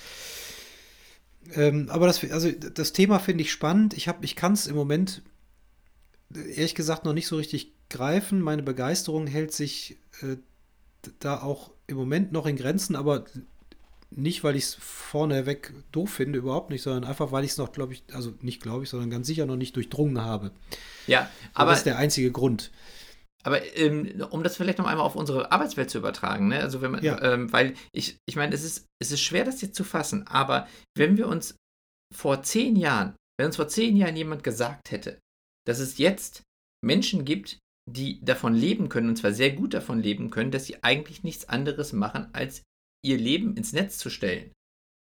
[1.53, 3.93] Ähm, aber das, also das Thema finde ich spannend.
[3.93, 5.23] Ich, ich kann es im Moment
[6.37, 8.41] ehrlich gesagt noch nicht so richtig greifen.
[8.41, 10.37] Meine Begeisterung hält sich äh,
[11.19, 13.25] da auch im Moment noch in Grenzen, aber
[14.09, 17.71] nicht, weil ich es vorneweg doof finde, überhaupt nicht, sondern einfach, weil ich es noch,
[17.71, 20.51] glaube ich, also nicht glaube ich, sondern ganz sicher noch nicht durchdrungen habe.
[21.07, 21.71] Ja, aber.
[21.71, 22.71] das ist der einzige Grund.
[23.43, 26.59] Aber ähm, um das vielleicht noch einmal auf unsere Arbeitswelt zu übertragen, ne?
[26.59, 27.21] Also wenn man, ja.
[27.21, 30.67] ähm, weil ich, ich meine, es ist, es ist schwer, das jetzt zu fassen, aber
[30.97, 31.55] wenn wir uns
[32.13, 35.19] vor zehn Jahren, wenn uns vor zehn Jahren jemand gesagt hätte,
[35.67, 36.43] dass es jetzt
[36.83, 40.83] Menschen gibt, die davon leben können, und zwar sehr gut davon leben können, dass sie
[40.83, 42.63] eigentlich nichts anderes machen, als
[43.03, 44.51] ihr Leben ins Netz zu stellen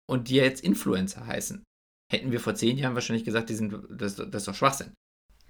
[0.09, 1.62] und die jetzt Influencer heißen,
[2.11, 4.93] hätten wir vor zehn Jahren wahrscheinlich gesagt, die sind, das, das ist doch Schwachsinn.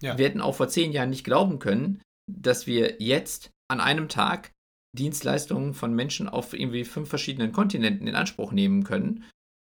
[0.01, 0.19] Ja.
[0.19, 4.53] Wir hätten auch vor zehn Jahren nicht glauben können, dass wir jetzt an einem Tag
[4.97, 9.25] Dienstleistungen von Menschen auf irgendwie fünf verschiedenen Kontinenten in Anspruch nehmen können,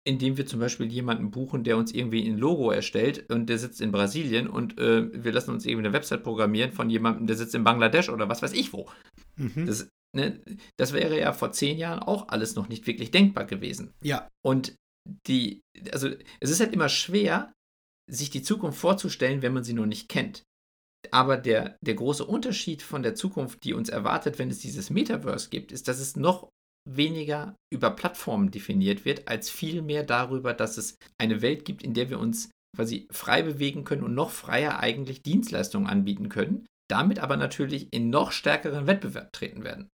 [0.04, 3.80] indem wir zum Beispiel jemanden buchen, der uns irgendwie ein Logo erstellt und der sitzt
[3.80, 7.54] in Brasilien und äh, wir lassen uns irgendwie eine Website programmieren von jemandem, der sitzt
[7.54, 8.88] in Bangladesch oder was weiß ich wo.
[9.36, 9.66] Mhm.
[9.66, 10.40] Das, ne,
[10.76, 13.92] das wäre ja vor zehn Jahren auch alles noch nicht wirklich denkbar gewesen.
[14.02, 14.28] Ja.
[14.44, 14.74] Und
[15.28, 15.60] die,
[15.92, 16.08] also
[16.40, 17.52] es ist halt immer schwer,
[18.10, 20.42] sich die Zukunft vorzustellen, wenn man sie noch nicht kennt.
[21.10, 25.50] Aber der, der große Unterschied von der Zukunft, die uns erwartet, wenn es dieses Metaverse
[25.50, 26.48] gibt, ist, dass es noch
[26.88, 32.11] weniger über Plattformen definiert wird, als vielmehr darüber, dass es eine Welt gibt, in der
[32.11, 37.37] wir uns quasi frei bewegen können und noch freier eigentlich Dienstleistungen anbieten können, damit aber
[37.37, 39.88] natürlich in noch stärkeren Wettbewerb treten werden.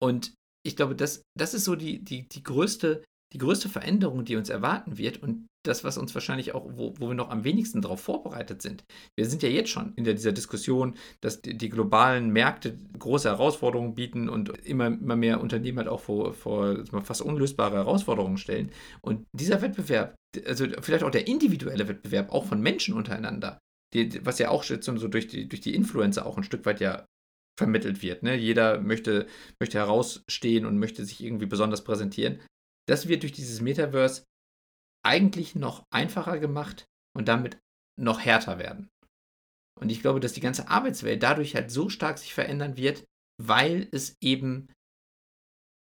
[0.00, 4.36] Und ich glaube, das, das ist so die, die, die, größte, die größte Veränderung, die
[4.36, 7.80] uns erwarten wird und das, was uns wahrscheinlich auch, wo, wo wir noch am wenigsten
[7.80, 8.84] darauf vorbereitet sind.
[9.16, 13.28] Wir sind ja jetzt schon in der, dieser Diskussion, dass die, die, globalen Märkte große
[13.28, 18.70] Herausforderungen bieten und immer, immer mehr Unternehmen halt auch vor, vor fast unlösbare Herausforderungen stellen.
[19.02, 20.14] Und dieser Wettbewerb,
[20.46, 23.58] also vielleicht auch der individuelle Wettbewerb, auch von Menschen untereinander,
[23.94, 24.76] die, was ja auch so
[25.08, 27.06] durch die, durch die Influencer auch ein Stück weit ja
[27.58, 28.22] vermittelt wird.
[28.22, 28.34] Ne?
[28.36, 29.26] Jeder möchte,
[29.60, 32.40] möchte herausstehen und möchte sich irgendwie besonders präsentieren.
[32.88, 34.24] Das wird durch dieses Metaverse
[35.04, 37.58] eigentlich noch einfacher gemacht und damit
[38.00, 38.88] noch härter werden.
[39.80, 43.04] Und ich glaube, dass die ganze Arbeitswelt dadurch halt so stark sich verändern wird,
[43.42, 44.68] weil es eben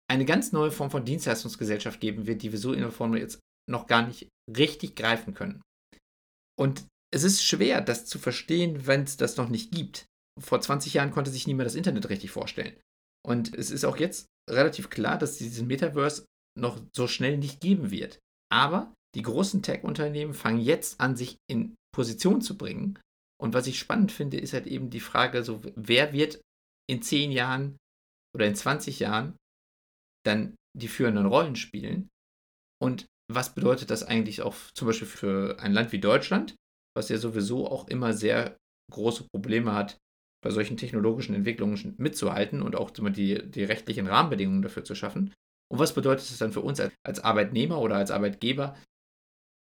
[0.08, 3.40] eine ganz neue Form von Dienstleistungsgesellschaft geben wird, die wir so in der Form jetzt
[3.68, 5.62] noch gar nicht richtig greifen können.
[6.58, 10.06] Und es ist schwer, das zu verstehen, wenn es das noch nicht gibt
[10.40, 12.76] vor 20 Jahren konnte sich niemand das Internet richtig vorstellen.
[13.24, 16.24] Und es ist auch jetzt relativ klar, dass dieses Metaverse
[16.58, 18.18] noch so schnell nicht geben wird.
[18.52, 22.98] Aber die großen Tech-Unternehmen fangen jetzt an, sich in Position zu bringen.
[23.40, 26.40] Und was ich spannend finde, ist halt eben die Frage, so, wer wird
[26.88, 27.76] in 10 Jahren
[28.34, 29.36] oder in 20 Jahren
[30.24, 32.08] dann die führenden Rollen spielen?
[32.80, 36.54] Und was bedeutet das eigentlich auch zum Beispiel für ein Land wie Deutschland,
[36.96, 38.56] was ja sowieso auch immer sehr
[38.92, 39.98] große Probleme hat,
[40.42, 45.32] bei solchen technologischen Entwicklungen mitzuhalten und auch die, die rechtlichen Rahmenbedingungen dafür zu schaffen.
[45.72, 48.76] Und was bedeutet es dann für uns als Arbeitnehmer oder als Arbeitgeber,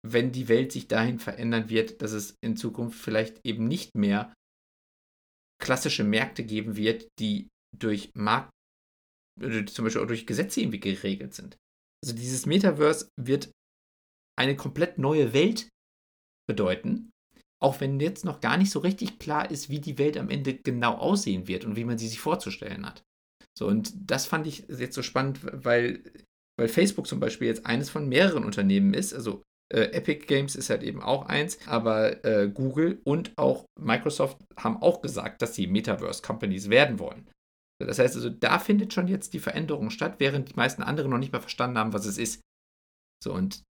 [0.06, 4.34] wenn die Welt sich dahin verändern wird, dass es in Zukunft vielleicht eben nicht mehr
[5.62, 8.50] klassische Märkte geben wird, die durch Markt,
[9.40, 11.58] zum Beispiel auch durch Gesetze irgendwie geregelt sind.
[12.04, 13.52] Also dieses Metaverse wird
[14.38, 15.70] eine komplett neue Welt
[16.50, 17.12] bedeuten,
[17.62, 20.58] auch wenn jetzt noch gar nicht so richtig klar ist, wie die Welt am Ende
[20.58, 23.04] genau aussehen wird und wie man sie sich vorzustellen hat.
[23.58, 26.04] So, und das fand ich jetzt so spannend, weil,
[26.58, 29.14] weil Facebook zum Beispiel jetzt eines von mehreren Unternehmen ist.
[29.14, 34.38] Also äh, Epic Games ist halt eben auch eins, aber äh, Google und auch Microsoft
[34.58, 37.30] haben auch gesagt, dass sie Metaverse Companies werden wollen.
[37.80, 41.18] Das heißt also, da findet schon jetzt die Veränderung statt, während die meisten anderen noch
[41.18, 42.42] nicht mal verstanden haben, was es ist.
[43.24, 43.64] So, und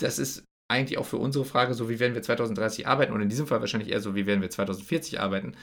[0.00, 3.28] das ist eigentlich auch für unsere Frage, so wie werden wir 2030 arbeiten, und in
[3.28, 5.54] diesem Fall wahrscheinlich eher so, wie werden wir 2040 arbeiten.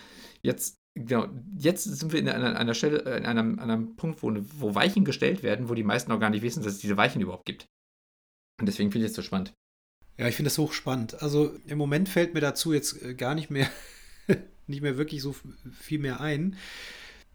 [0.42, 1.28] Jetzt, genau,
[1.58, 5.44] jetzt sind wir in einer, einer Stelle, in einem, einem Punkt, wo, wo Weichen gestellt
[5.44, 7.66] werden, wo die meisten noch gar nicht wissen, dass es diese Weichen überhaupt gibt.
[8.60, 9.54] Und deswegen finde ich es so spannend.
[10.18, 11.22] Ja, ich finde es hochspannend.
[11.22, 13.70] Also im Moment fällt mir dazu jetzt äh, gar nicht mehr,
[14.68, 15.36] nicht mehr wirklich so
[15.80, 16.56] viel mehr ein.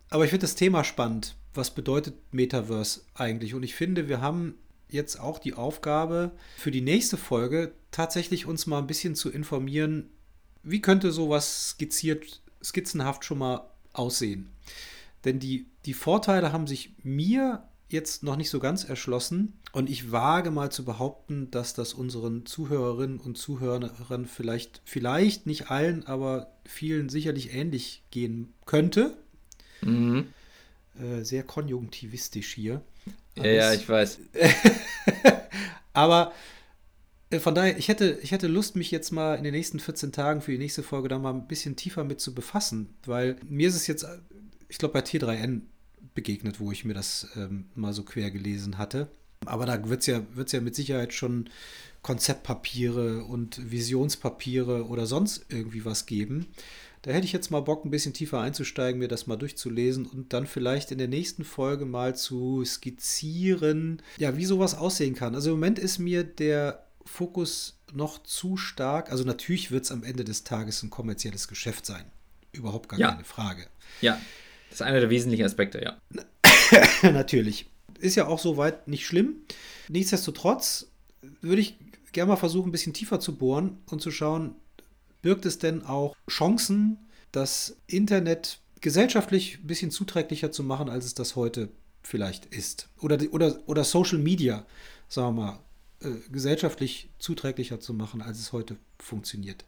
[0.09, 1.37] Aber ich finde das Thema spannend.
[1.53, 3.55] Was bedeutet Metaverse eigentlich?
[3.55, 4.55] Und ich finde, wir haben
[4.89, 10.11] jetzt auch die Aufgabe für die nächste Folge tatsächlich uns mal ein bisschen zu informieren,
[10.63, 14.51] wie könnte sowas skizziert, skizzenhaft schon mal aussehen.
[15.25, 19.55] Denn die, die Vorteile haben sich mir jetzt noch nicht so ganz erschlossen.
[19.73, 25.71] Und ich wage mal zu behaupten, dass das unseren Zuhörerinnen und Zuhörern vielleicht, vielleicht nicht
[25.71, 29.17] allen, aber vielen sicherlich ähnlich gehen könnte.
[29.83, 30.29] Mhm.
[30.99, 32.83] Äh, sehr konjunktivistisch hier.
[33.37, 34.19] Ja, ja, ich weiß.
[35.93, 36.33] aber
[37.41, 40.41] von daher, ich hätte, ich hätte Lust, mich jetzt mal in den nächsten 14 Tagen
[40.41, 43.75] für die nächste Folge da mal ein bisschen tiefer mit zu befassen, weil mir ist
[43.75, 44.07] es jetzt,
[44.69, 45.63] ich glaube, bei T3N
[46.15, 49.09] begegnet, wo ich mir das ähm, mal so quer gelesen hatte.
[49.45, 51.51] Aber da wird es ja, wird's ja mit Sicherheit schon
[52.03, 56.47] Konzeptpapiere und Visionspapiere oder sonst irgendwie was geben.
[57.03, 60.33] Da hätte ich jetzt mal Bock, ein bisschen tiefer einzusteigen, mir das mal durchzulesen und
[60.33, 65.35] dann vielleicht in der nächsten Folge mal zu skizzieren, ja, wie sowas aussehen kann.
[65.35, 69.11] Also im Moment ist mir der Fokus noch zu stark.
[69.11, 72.05] Also natürlich wird es am Ende des Tages ein kommerzielles Geschäft sein.
[72.53, 73.13] Überhaupt gar ja.
[73.13, 73.67] keine Frage.
[74.01, 74.21] Ja,
[74.69, 75.97] das ist einer der wesentlichen Aspekte, ja.
[77.11, 77.67] natürlich
[77.99, 79.37] ist ja auch soweit nicht schlimm.
[79.89, 80.89] Nichtsdestotrotz
[81.41, 81.79] würde ich
[82.13, 84.55] gerne mal versuchen, ein bisschen tiefer zu bohren und zu schauen,
[85.23, 86.99] birgt es denn auch Chancen,
[87.33, 91.69] das Internet gesellschaftlich ein bisschen zuträglicher zu machen, als es das heute
[92.03, 92.89] vielleicht ist?
[93.01, 94.65] Oder, oder, oder Social Media,
[95.09, 95.59] sagen wir mal,
[96.01, 99.65] äh, gesellschaftlich zuträglicher zu machen, als es heute funktioniert.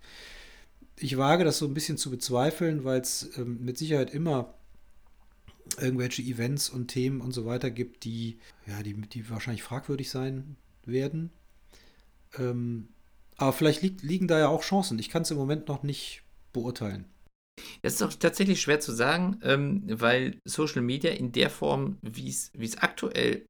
[0.97, 4.55] Ich wage das so ein bisschen zu bezweifeln, weil es ähm, mit Sicherheit immer
[5.81, 10.57] irgendwelche Events und Themen und so weiter gibt, die, ja, die, die wahrscheinlich fragwürdig sein
[10.85, 11.31] werden.
[12.39, 12.89] Ähm,
[13.37, 14.99] aber vielleicht liegt, liegen da ja auch Chancen.
[14.99, 17.05] Ich kann es im Moment noch nicht beurteilen.
[17.83, 22.29] Das ist auch tatsächlich schwer zu sagen, ähm, weil Social Media in der Form, wie
[22.29, 23.47] es aktuell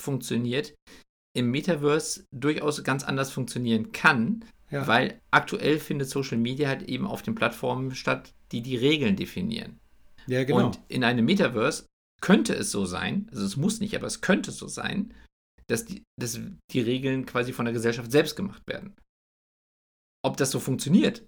[0.00, 0.74] funktioniert,
[1.34, 4.86] im Metaverse durchaus ganz anders funktionieren kann, ja.
[4.86, 9.78] weil aktuell findet Social Media halt eben auf den Plattformen statt, die die Regeln definieren.
[10.26, 10.66] Ja, genau.
[10.66, 11.86] Und in einem Metaverse
[12.20, 15.14] könnte es so sein, also es muss nicht, aber es könnte so sein,
[15.68, 16.40] dass die, dass
[16.72, 18.94] die Regeln quasi von der Gesellschaft selbst gemacht werden.
[20.24, 21.24] Ob das so funktioniert,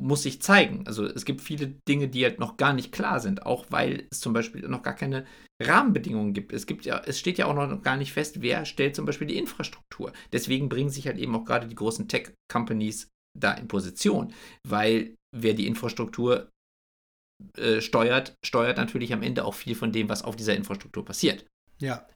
[0.00, 0.86] muss sich zeigen.
[0.86, 4.20] Also es gibt viele Dinge, die halt noch gar nicht klar sind, auch weil es
[4.20, 5.24] zum Beispiel noch gar keine
[5.62, 6.52] Rahmenbedingungen gibt.
[6.52, 9.28] Es gibt ja, es steht ja auch noch gar nicht fest, wer stellt zum Beispiel
[9.28, 10.12] die Infrastruktur.
[10.32, 14.32] Deswegen bringen sich halt eben auch gerade die großen Tech-Companies da in Position,
[14.66, 16.50] weil wer die Infrastruktur
[17.56, 21.46] äh, steuert, steuert natürlich am Ende auch viel von dem, was auf dieser Infrastruktur passiert.
[21.80, 22.08] Ja.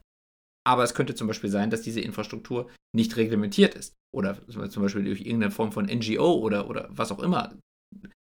[0.66, 5.04] Aber es könnte zum Beispiel sein, dass diese Infrastruktur nicht reglementiert ist oder zum Beispiel
[5.04, 7.58] durch irgendeine Form von NGO oder, oder was auch immer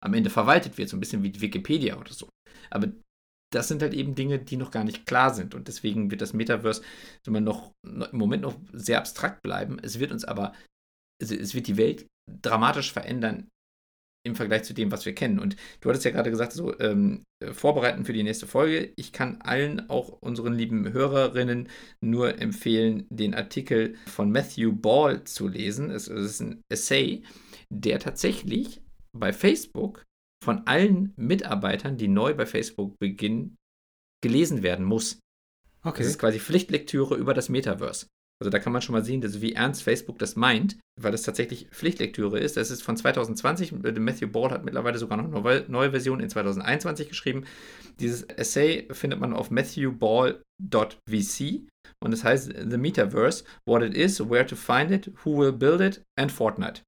[0.03, 2.29] am Ende verwaltet wird, so ein bisschen wie Wikipedia oder so.
[2.71, 2.89] Aber
[3.53, 6.35] das sind halt eben Dinge, die noch gar nicht klar sind und deswegen wird das
[6.35, 6.83] Metaverse
[7.27, 9.79] noch, noch im Moment noch sehr abstrakt bleiben.
[9.83, 10.53] Es wird uns aber,
[11.21, 12.07] es wird die Welt
[12.43, 13.49] dramatisch verändern
[14.27, 15.39] im Vergleich zu dem, was wir kennen.
[15.39, 18.93] Und du hattest ja gerade gesagt, so ähm, äh, vorbereiten für die nächste Folge.
[18.97, 21.69] Ich kann allen, auch unseren lieben Hörerinnen,
[22.01, 25.91] nur empfehlen, den Artikel von Matthew Ball zu lesen.
[25.91, 27.23] Es, es ist ein Essay,
[27.71, 28.83] der tatsächlich
[29.19, 30.05] bei Facebook
[30.45, 33.57] von allen Mitarbeitern, die neu bei Facebook beginnen,
[34.23, 35.19] gelesen werden muss.
[35.83, 35.99] Okay.
[35.99, 38.07] Das ist quasi Pflichtlektüre über das Metaverse.
[38.41, 41.23] Also da kann man schon mal sehen, dass, wie ernst Facebook das meint, weil es
[41.23, 42.57] tatsächlich Pflichtlektüre ist.
[42.57, 43.73] Das ist von 2020.
[43.73, 47.47] Matthew Ball hat mittlerweile sogar noch eine neue Version in 2021 geschrieben.
[47.99, 51.67] Dieses Essay findet man auf matthewball.vc
[52.01, 55.81] und es heißt The Metaverse, What It Is, Where to Find It, Who Will Build
[55.81, 56.83] It and Fortnite.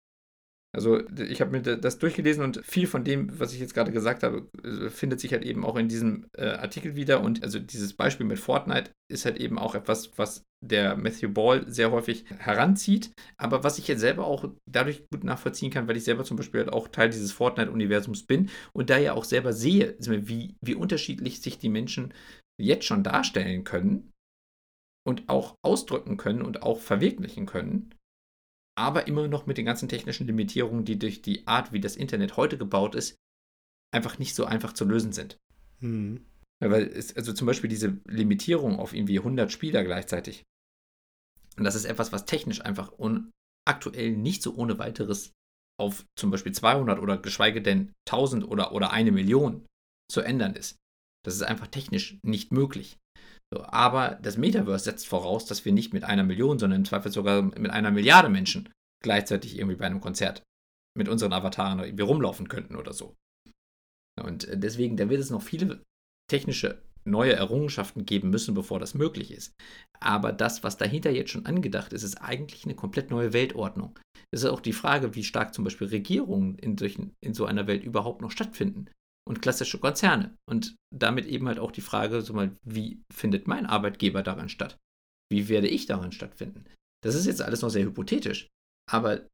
[0.73, 4.23] Also ich habe mir das durchgelesen und viel von dem, was ich jetzt gerade gesagt
[4.23, 7.23] habe, äh, findet sich halt eben auch in diesem äh, Artikel wieder.
[7.23, 11.65] Und also dieses Beispiel mit Fortnite ist halt eben auch etwas, was der Matthew Ball
[11.69, 16.05] sehr häufig heranzieht, aber was ich jetzt selber auch dadurch gut nachvollziehen kann, weil ich
[16.05, 19.97] selber zum Beispiel halt auch Teil dieses Fortnite-Universums bin und da ja auch selber sehe,
[19.99, 22.15] wie, wie unterschiedlich sich die Menschen
[22.61, 24.13] jetzt schon darstellen können
[25.05, 27.95] und auch ausdrücken können und auch verwirklichen können
[28.81, 32.39] aber immer noch mit den ganzen technischen Limitierungen, die durch die Art, wie das Internet
[32.39, 33.15] heute gebaut ist,
[33.95, 35.37] einfach nicht so einfach zu lösen sind.
[35.81, 36.25] Mhm.
[36.61, 40.45] Weil es, also zum Beispiel diese Limitierung auf irgendwie 100 Spieler gleichzeitig.
[41.59, 42.93] Und das ist etwas, was technisch einfach
[43.69, 45.33] aktuell nicht so ohne weiteres
[45.79, 49.67] auf zum Beispiel 200 oder geschweige denn 1000 oder, oder eine Million
[50.11, 50.77] zu ändern ist.
[51.23, 52.99] Das ist einfach technisch nicht möglich.
[53.53, 57.13] So, aber das Metaverse setzt voraus, dass wir nicht mit einer Million, sondern im Zweifel
[57.13, 58.71] sogar mit einer Milliarde Menschen
[59.03, 60.43] gleichzeitig irgendwie bei einem Konzert
[60.97, 63.17] mit unseren Avataren irgendwie rumlaufen könnten oder so.
[64.21, 65.83] Und äh, deswegen, da wird es noch viele
[66.29, 69.55] technische neue Errungenschaften geben müssen, bevor das möglich ist.
[70.01, 73.99] Aber das, was dahinter jetzt schon angedacht ist, ist eigentlich eine komplett neue Weltordnung.
[74.31, 77.67] Es ist auch die Frage, wie stark zum Beispiel Regierungen in, solchen, in so einer
[77.67, 78.91] Welt überhaupt noch stattfinden
[79.27, 80.37] und klassische Konzerne.
[80.49, 84.77] Und damit eben halt auch die Frage, so mal, wie findet mein Arbeitgeber daran statt?
[85.31, 86.65] Wie werde ich darin stattfinden?
[87.03, 88.49] Das ist jetzt alles noch sehr hypothetisch,
[88.91, 89.27] aber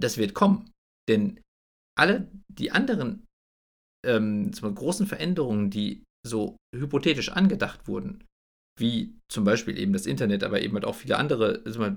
[0.00, 0.70] das wird kommen.
[1.08, 1.40] Denn
[1.98, 3.26] alle die anderen
[4.04, 8.24] ähm, großen Veränderungen, die so hypothetisch angedacht wurden,
[8.78, 11.96] wie zum Beispiel eben das Internet, aber eben halt auch viele andere also,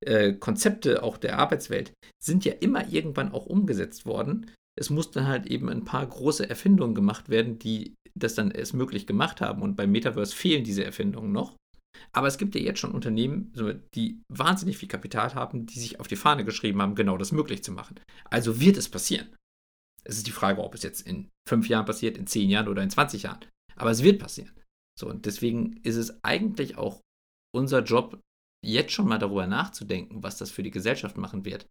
[0.00, 1.92] äh, Konzepte auch der Arbeitswelt,
[2.22, 4.50] sind ja immer irgendwann auch umgesetzt worden.
[4.78, 9.06] Es mussten halt eben ein paar große Erfindungen gemacht werden, die das dann erst möglich
[9.06, 9.62] gemacht haben.
[9.62, 11.56] Und beim Metaverse fehlen diese Erfindungen noch.
[12.14, 13.52] Aber es gibt ja jetzt schon Unternehmen,
[13.94, 17.64] die wahnsinnig viel Kapital haben, die sich auf die Fahne geschrieben haben, genau das möglich
[17.64, 17.98] zu machen.
[18.30, 19.34] Also wird es passieren.
[20.04, 22.82] Es ist die Frage, ob es jetzt in fünf Jahren passiert, in zehn Jahren oder
[22.82, 23.44] in 20 Jahren.
[23.74, 24.52] Aber es wird passieren.
[24.98, 27.00] So, und deswegen ist es eigentlich auch
[27.52, 28.20] unser Job,
[28.64, 31.66] jetzt schon mal darüber nachzudenken, was das für die Gesellschaft machen wird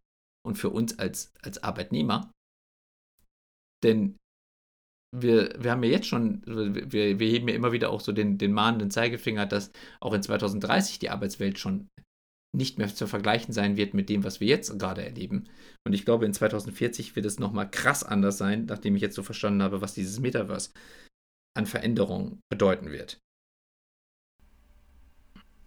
[0.46, 2.30] und für uns als, als Arbeitnehmer.
[3.82, 4.16] Denn
[5.14, 8.36] wir, wir haben ja jetzt schon, wir, wir heben ja immer wieder auch so den,
[8.38, 11.88] den mahnenden Zeigefinger, dass auch in 2030 die Arbeitswelt schon
[12.54, 15.48] nicht mehr zu vergleichen sein wird mit dem, was wir jetzt gerade erleben.
[15.86, 19.22] Und ich glaube, in 2040 wird es nochmal krass anders sein, nachdem ich jetzt so
[19.22, 20.70] verstanden habe, was dieses Metaverse
[21.56, 23.18] an Veränderungen bedeuten wird.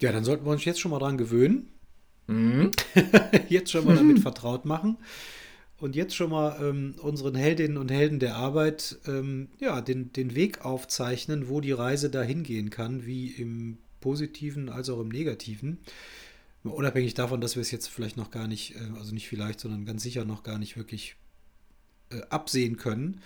[0.02, 1.72] Ja, dann sollten wir uns jetzt schon mal dran gewöhnen.
[2.28, 2.72] Mhm.
[3.50, 4.98] jetzt schon mal damit vertraut machen.
[5.80, 10.34] Und jetzt schon mal ähm, unseren Heldinnen und Helden der Arbeit ähm, ja, den, den
[10.34, 15.78] Weg aufzeichnen, wo die Reise dahin gehen kann, wie im Positiven als auch im Negativen.
[16.64, 19.86] Unabhängig davon, dass wir es jetzt vielleicht noch gar nicht, äh, also nicht vielleicht, sondern
[19.86, 21.16] ganz sicher noch gar nicht wirklich
[22.10, 23.22] äh, absehen können.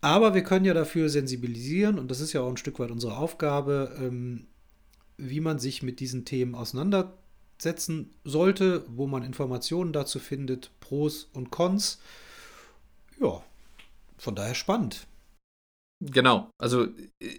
[0.00, 3.16] Aber wir können ja dafür sensibilisieren und das ist ja auch ein Stück weit unsere
[3.16, 4.46] Aufgabe, ähm,
[5.18, 6.54] wie man sich mit diesen Themen
[7.60, 12.00] auseinandersetzen sollte, wo man Informationen dazu findet, Pros und Cons.
[13.20, 13.42] Ja,
[14.18, 15.06] von daher spannend.
[16.02, 16.86] Genau, also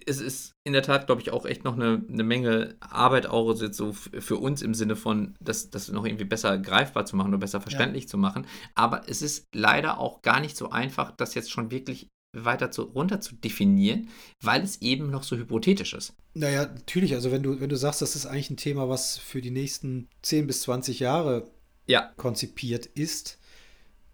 [0.06, 3.60] es ist in der Tat, glaube ich, auch echt noch eine, eine Menge Arbeit auch
[3.60, 7.30] jetzt so für uns im Sinne von, das, das noch irgendwie besser greifbar zu machen
[7.30, 8.10] oder besser verständlich ja.
[8.10, 8.46] zu machen.
[8.76, 12.84] Aber es ist leider auch gar nicht so einfach, das jetzt schon wirklich weiter zu,
[12.84, 14.10] runter zu definieren,
[14.42, 16.14] weil es eben noch so hypothetisch ist.
[16.34, 17.14] Naja, natürlich.
[17.14, 20.08] Also wenn du, wenn du sagst, das ist eigentlich ein Thema, was für die nächsten
[20.22, 21.52] 10 bis 20 Jahre
[21.88, 22.12] ja.
[22.18, 23.38] konzipiert ist,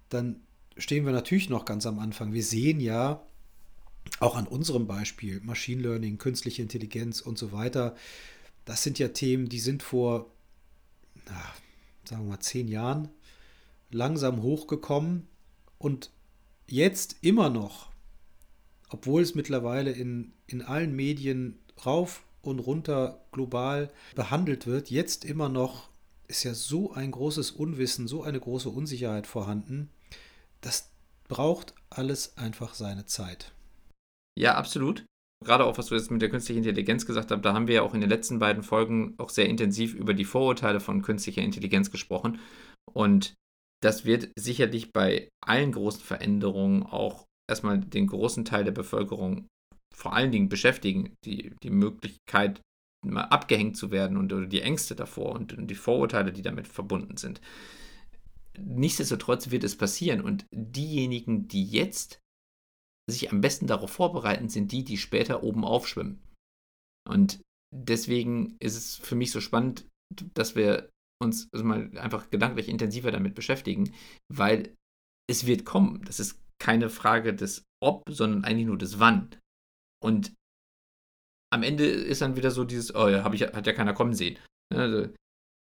[0.10, 0.42] dann
[0.78, 2.34] stehen wir natürlich noch ganz am Anfang.
[2.34, 3.24] Wir sehen ja
[4.20, 7.96] auch an unserem Beispiel Machine Learning, künstliche Intelligenz und so weiter.
[8.66, 10.32] Das sind ja Themen, die sind vor,
[11.26, 11.40] na,
[12.06, 13.10] sagen wir mal, zehn Jahren
[13.92, 15.28] langsam hochgekommen
[15.78, 16.12] und
[16.68, 17.90] jetzt immer noch
[18.90, 25.50] obwohl es mittlerweile in, in allen Medien rauf und runter global behandelt wird, jetzt immer
[25.50, 25.90] noch
[26.28, 29.90] ist ja so ein großes Unwissen, so eine große Unsicherheit vorhanden.
[30.62, 30.92] Das
[31.28, 33.54] braucht alles einfach seine Zeit.
[34.38, 35.06] Ja, absolut.
[35.46, 37.82] Gerade auch, was du jetzt mit der künstlichen Intelligenz gesagt hast, da haben wir ja
[37.84, 41.92] auch in den letzten beiden Folgen auch sehr intensiv über die Vorurteile von künstlicher Intelligenz
[41.92, 42.40] gesprochen.
[42.92, 43.36] Und
[43.82, 49.48] das wird sicherlich bei allen großen Veränderungen auch erstmal den großen Teil der Bevölkerung
[49.96, 52.62] vor allen Dingen beschäftigen, die, die Möglichkeit,
[53.06, 56.68] mal abgehängt zu werden und oder die Ängste davor und, und die Vorurteile, die damit
[56.68, 57.42] verbunden sind.
[58.60, 62.20] Nichtsdestotrotz wird es passieren und diejenigen, die jetzt
[63.10, 66.20] sich am besten darauf vorbereiten, sind die, die später oben aufschwimmen.
[67.08, 67.40] Und
[67.74, 69.88] deswegen ist es für mich so spannend,
[70.34, 70.90] dass wir
[71.22, 73.94] uns also mal einfach gedanklich intensiver damit beschäftigen,
[74.32, 74.76] weil
[75.30, 76.04] es wird kommen.
[76.06, 79.36] Das ist keine Frage des Ob, sondern eigentlich nur des Wann.
[80.04, 80.34] Und
[81.54, 84.38] am Ende ist dann wieder so dieses, oh ja, ich, hat ja keiner kommen sehen.
[84.74, 85.10] Ne, also,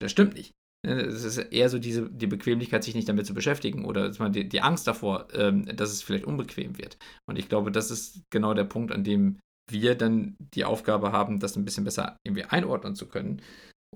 [0.01, 0.51] das stimmt nicht.
[0.85, 4.49] Ne, es ist eher so diese, die Bequemlichkeit, sich nicht damit zu beschäftigen oder die,
[4.49, 6.97] die Angst davor, ähm, dass es vielleicht unbequem wird.
[7.27, 9.39] Und ich glaube, das ist genau der Punkt, an dem
[9.69, 13.41] wir dann die Aufgabe haben, das ein bisschen besser irgendwie einordnen zu können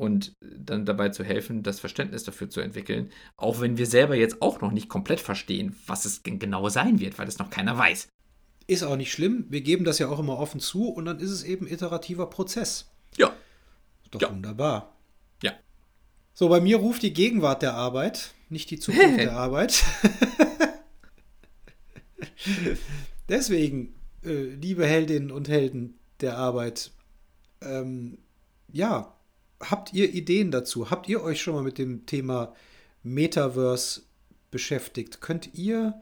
[0.02, 4.42] und dann dabei zu helfen, das Verständnis dafür zu entwickeln, auch wenn wir selber jetzt
[4.42, 8.08] auch noch nicht komplett verstehen, was es genau sein wird, weil es noch keiner weiß.
[8.66, 11.30] Ist auch nicht schlimm, wir geben das ja auch immer offen zu und dann ist
[11.30, 12.90] es eben iterativer Prozess.
[13.16, 13.32] Ja.
[14.10, 14.32] Doch ja.
[14.32, 14.98] wunderbar.
[15.44, 15.54] Ja.
[16.34, 19.84] So, bei mir ruft die Gegenwart der Arbeit, nicht die Zukunft der Arbeit.
[23.30, 23.94] Deswegen,
[24.24, 26.90] äh, liebe Heldinnen und Helden der Arbeit,
[27.62, 28.18] ähm,
[28.72, 29.16] ja,
[29.62, 30.90] habt ihr Ideen dazu?
[30.90, 32.54] Habt ihr euch schon mal mit dem Thema
[33.04, 34.02] Metaverse
[34.50, 35.22] beschäftigt?
[35.22, 36.00] Könnt ihr,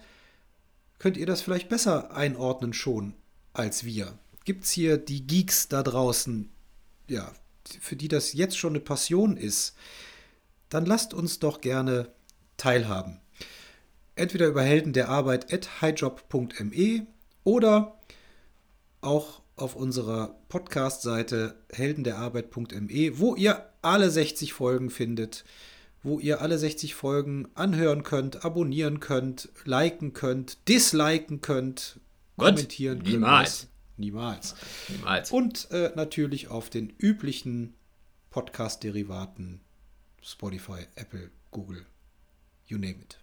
[0.97, 3.13] könnt ihr das vielleicht besser einordnen schon
[3.53, 4.17] als wir?
[4.45, 6.49] Gibt es hier die Geeks da draußen,
[7.07, 7.31] ja,
[7.79, 9.75] für die das jetzt schon eine Passion ist?
[10.69, 12.11] Dann lasst uns doch gerne
[12.57, 13.19] teilhaben.
[14.15, 17.07] Entweder über Helden der Arbeit at highjob.me
[17.43, 17.99] oder
[19.01, 25.43] auch auf unserer Podcast-Seite heldenderarbeit.me, wo ihr alle 60 Folgen findet,
[26.01, 31.99] wo ihr alle 60 Folgen anhören könnt, abonnieren könnt, liken könnt, disliken könnt,
[32.37, 33.09] Gott, kommentieren könnt.
[33.09, 33.67] Niemals.
[33.97, 34.55] Niemals.
[34.87, 35.31] Niemals.
[35.31, 37.75] Und äh, natürlich auf den üblichen
[38.29, 39.61] Podcast-Derivaten
[40.21, 41.85] Spotify, Apple, Google,
[42.67, 43.19] you name it.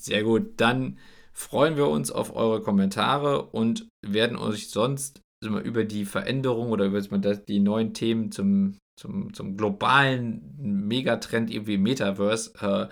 [0.00, 0.54] Sehr gut.
[0.58, 0.98] Dann
[1.32, 7.00] freuen wir uns auf eure Kommentare und werden euch sonst über die Veränderung oder über
[7.00, 12.86] die neuen Themen zum, zum, zum globalen Megatrend irgendwie Metaverse äh,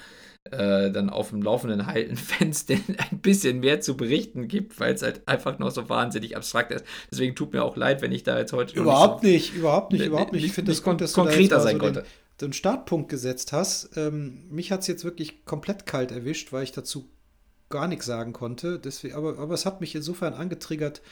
[0.51, 4.81] äh, dann auf dem Laufenden halten, wenn es denn ein bisschen mehr zu berichten gibt,
[4.81, 6.85] weil es halt einfach noch so wahnsinnig abstrakt ist.
[7.11, 9.93] Deswegen tut mir auch leid, wenn ich da jetzt heute überhaupt nicht, so, nicht, überhaupt
[9.93, 10.45] nicht, überhaupt nicht.
[10.45, 12.01] Ich finde, das konntest konkreter da sein so konnte.
[12.41, 13.97] Den, den Startpunkt gesetzt hast.
[13.97, 17.09] Ähm, mich hat es jetzt wirklich komplett kalt erwischt, weil ich dazu
[17.69, 18.79] gar nichts sagen konnte.
[18.79, 21.03] Deswegen, aber, aber es hat mich insofern angetriggert,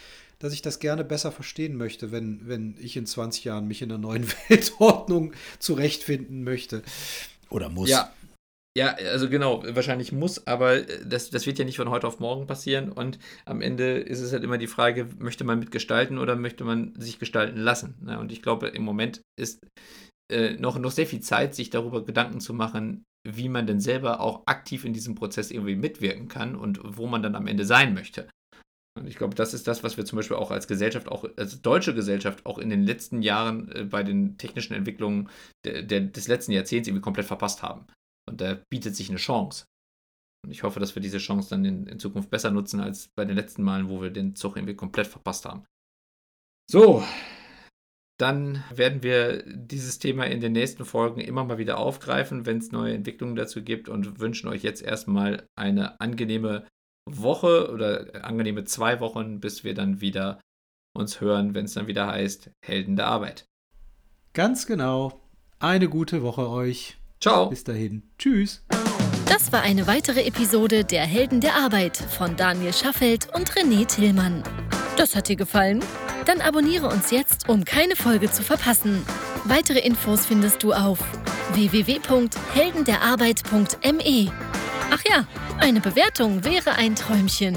[0.41, 3.93] dass ich das gerne besser verstehen möchte, wenn, wenn ich in 20 Jahren mich in
[3.93, 6.83] einer neuen Weltordnung zurechtfinden möchte.
[7.49, 7.89] Oder muss.
[7.89, 8.13] Ja.
[8.79, 12.47] Ja, also genau, wahrscheinlich muss, aber das, das wird ja nicht von heute auf morgen
[12.47, 16.63] passieren und am Ende ist es halt immer die Frage, möchte man mitgestalten oder möchte
[16.63, 17.97] man sich gestalten lassen?
[18.01, 18.21] Ne?
[18.21, 19.59] Und ich glaube, im Moment ist
[20.31, 24.21] äh, noch, noch sehr viel Zeit, sich darüber Gedanken zu machen, wie man denn selber
[24.21, 27.93] auch aktiv in diesem Prozess irgendwie mitwirken kann und wo man dann am Ende sein
[27.93, 28.29] möchte.
[28.99, 31.63] Und ich glaube, das ist das, was wir zum Beispiel auch als Gesellschaft, auch als
[31.63, 35.29] deutsche Gesellschaft, auch in den letzten Jahren äh, bei den technischen Entwicklungen
[35.65, 37.87] der, der, des letzten Jahrzehnts irgendwie komplett verpasst haben.
[38.29, 39.67] Und da bietet sich eine Chance.
[40.45, 43.25] Und ich hoffe, dass wir diese Chance dann in, in Zukunft besser nutzen als bei
[43.25, 45.65] den letzten Malen, wo wir den Zug irgendwie komplett verpasst haben.
[46.71, 47.05] So,
[48.21, 52.71] dann werden wir dieses Thema in den nächsten Folgen immer mal wieder aufgreifen, wenn es
[52.71, 56.67] neue Entwicklungen dazu gibt und wünschen euch jetzt erstmal eine angenehme
[57.19, 60.41] Woche oder angenehme zwei Wochen, bis wir dann wieder
[60.93, 63.45] uns hören, wenn es dann wieder heißt Helden der Arbeit.
[64.33, 65.21] Ganz genau.
[65.59, 66.97] Eine gute Woche euch.
[67.21, 67.49] Ciao.
[67.49, 68.03] Bis dahin.
[68.19, 68.65] Tschüss.
[69.27, 74.43] Das war eine weitere Episode der Helden der Arbeit von Daniel Schaffelt und René Tillmann.
[74.97, 75.85] Das hat dir gefallen?
[76.27, 79.03] Dann abonniere uns jetzt, um keine Folge zu verpassen.
[79.45, 81.01] Weitere Infos findest du auf
[81.55, 84.33] www.heldenderarbeit.me.
[84.91, 85.25] Ach ja,
[85.59, 87.57] eine Bewertung wäre ein Träumchen.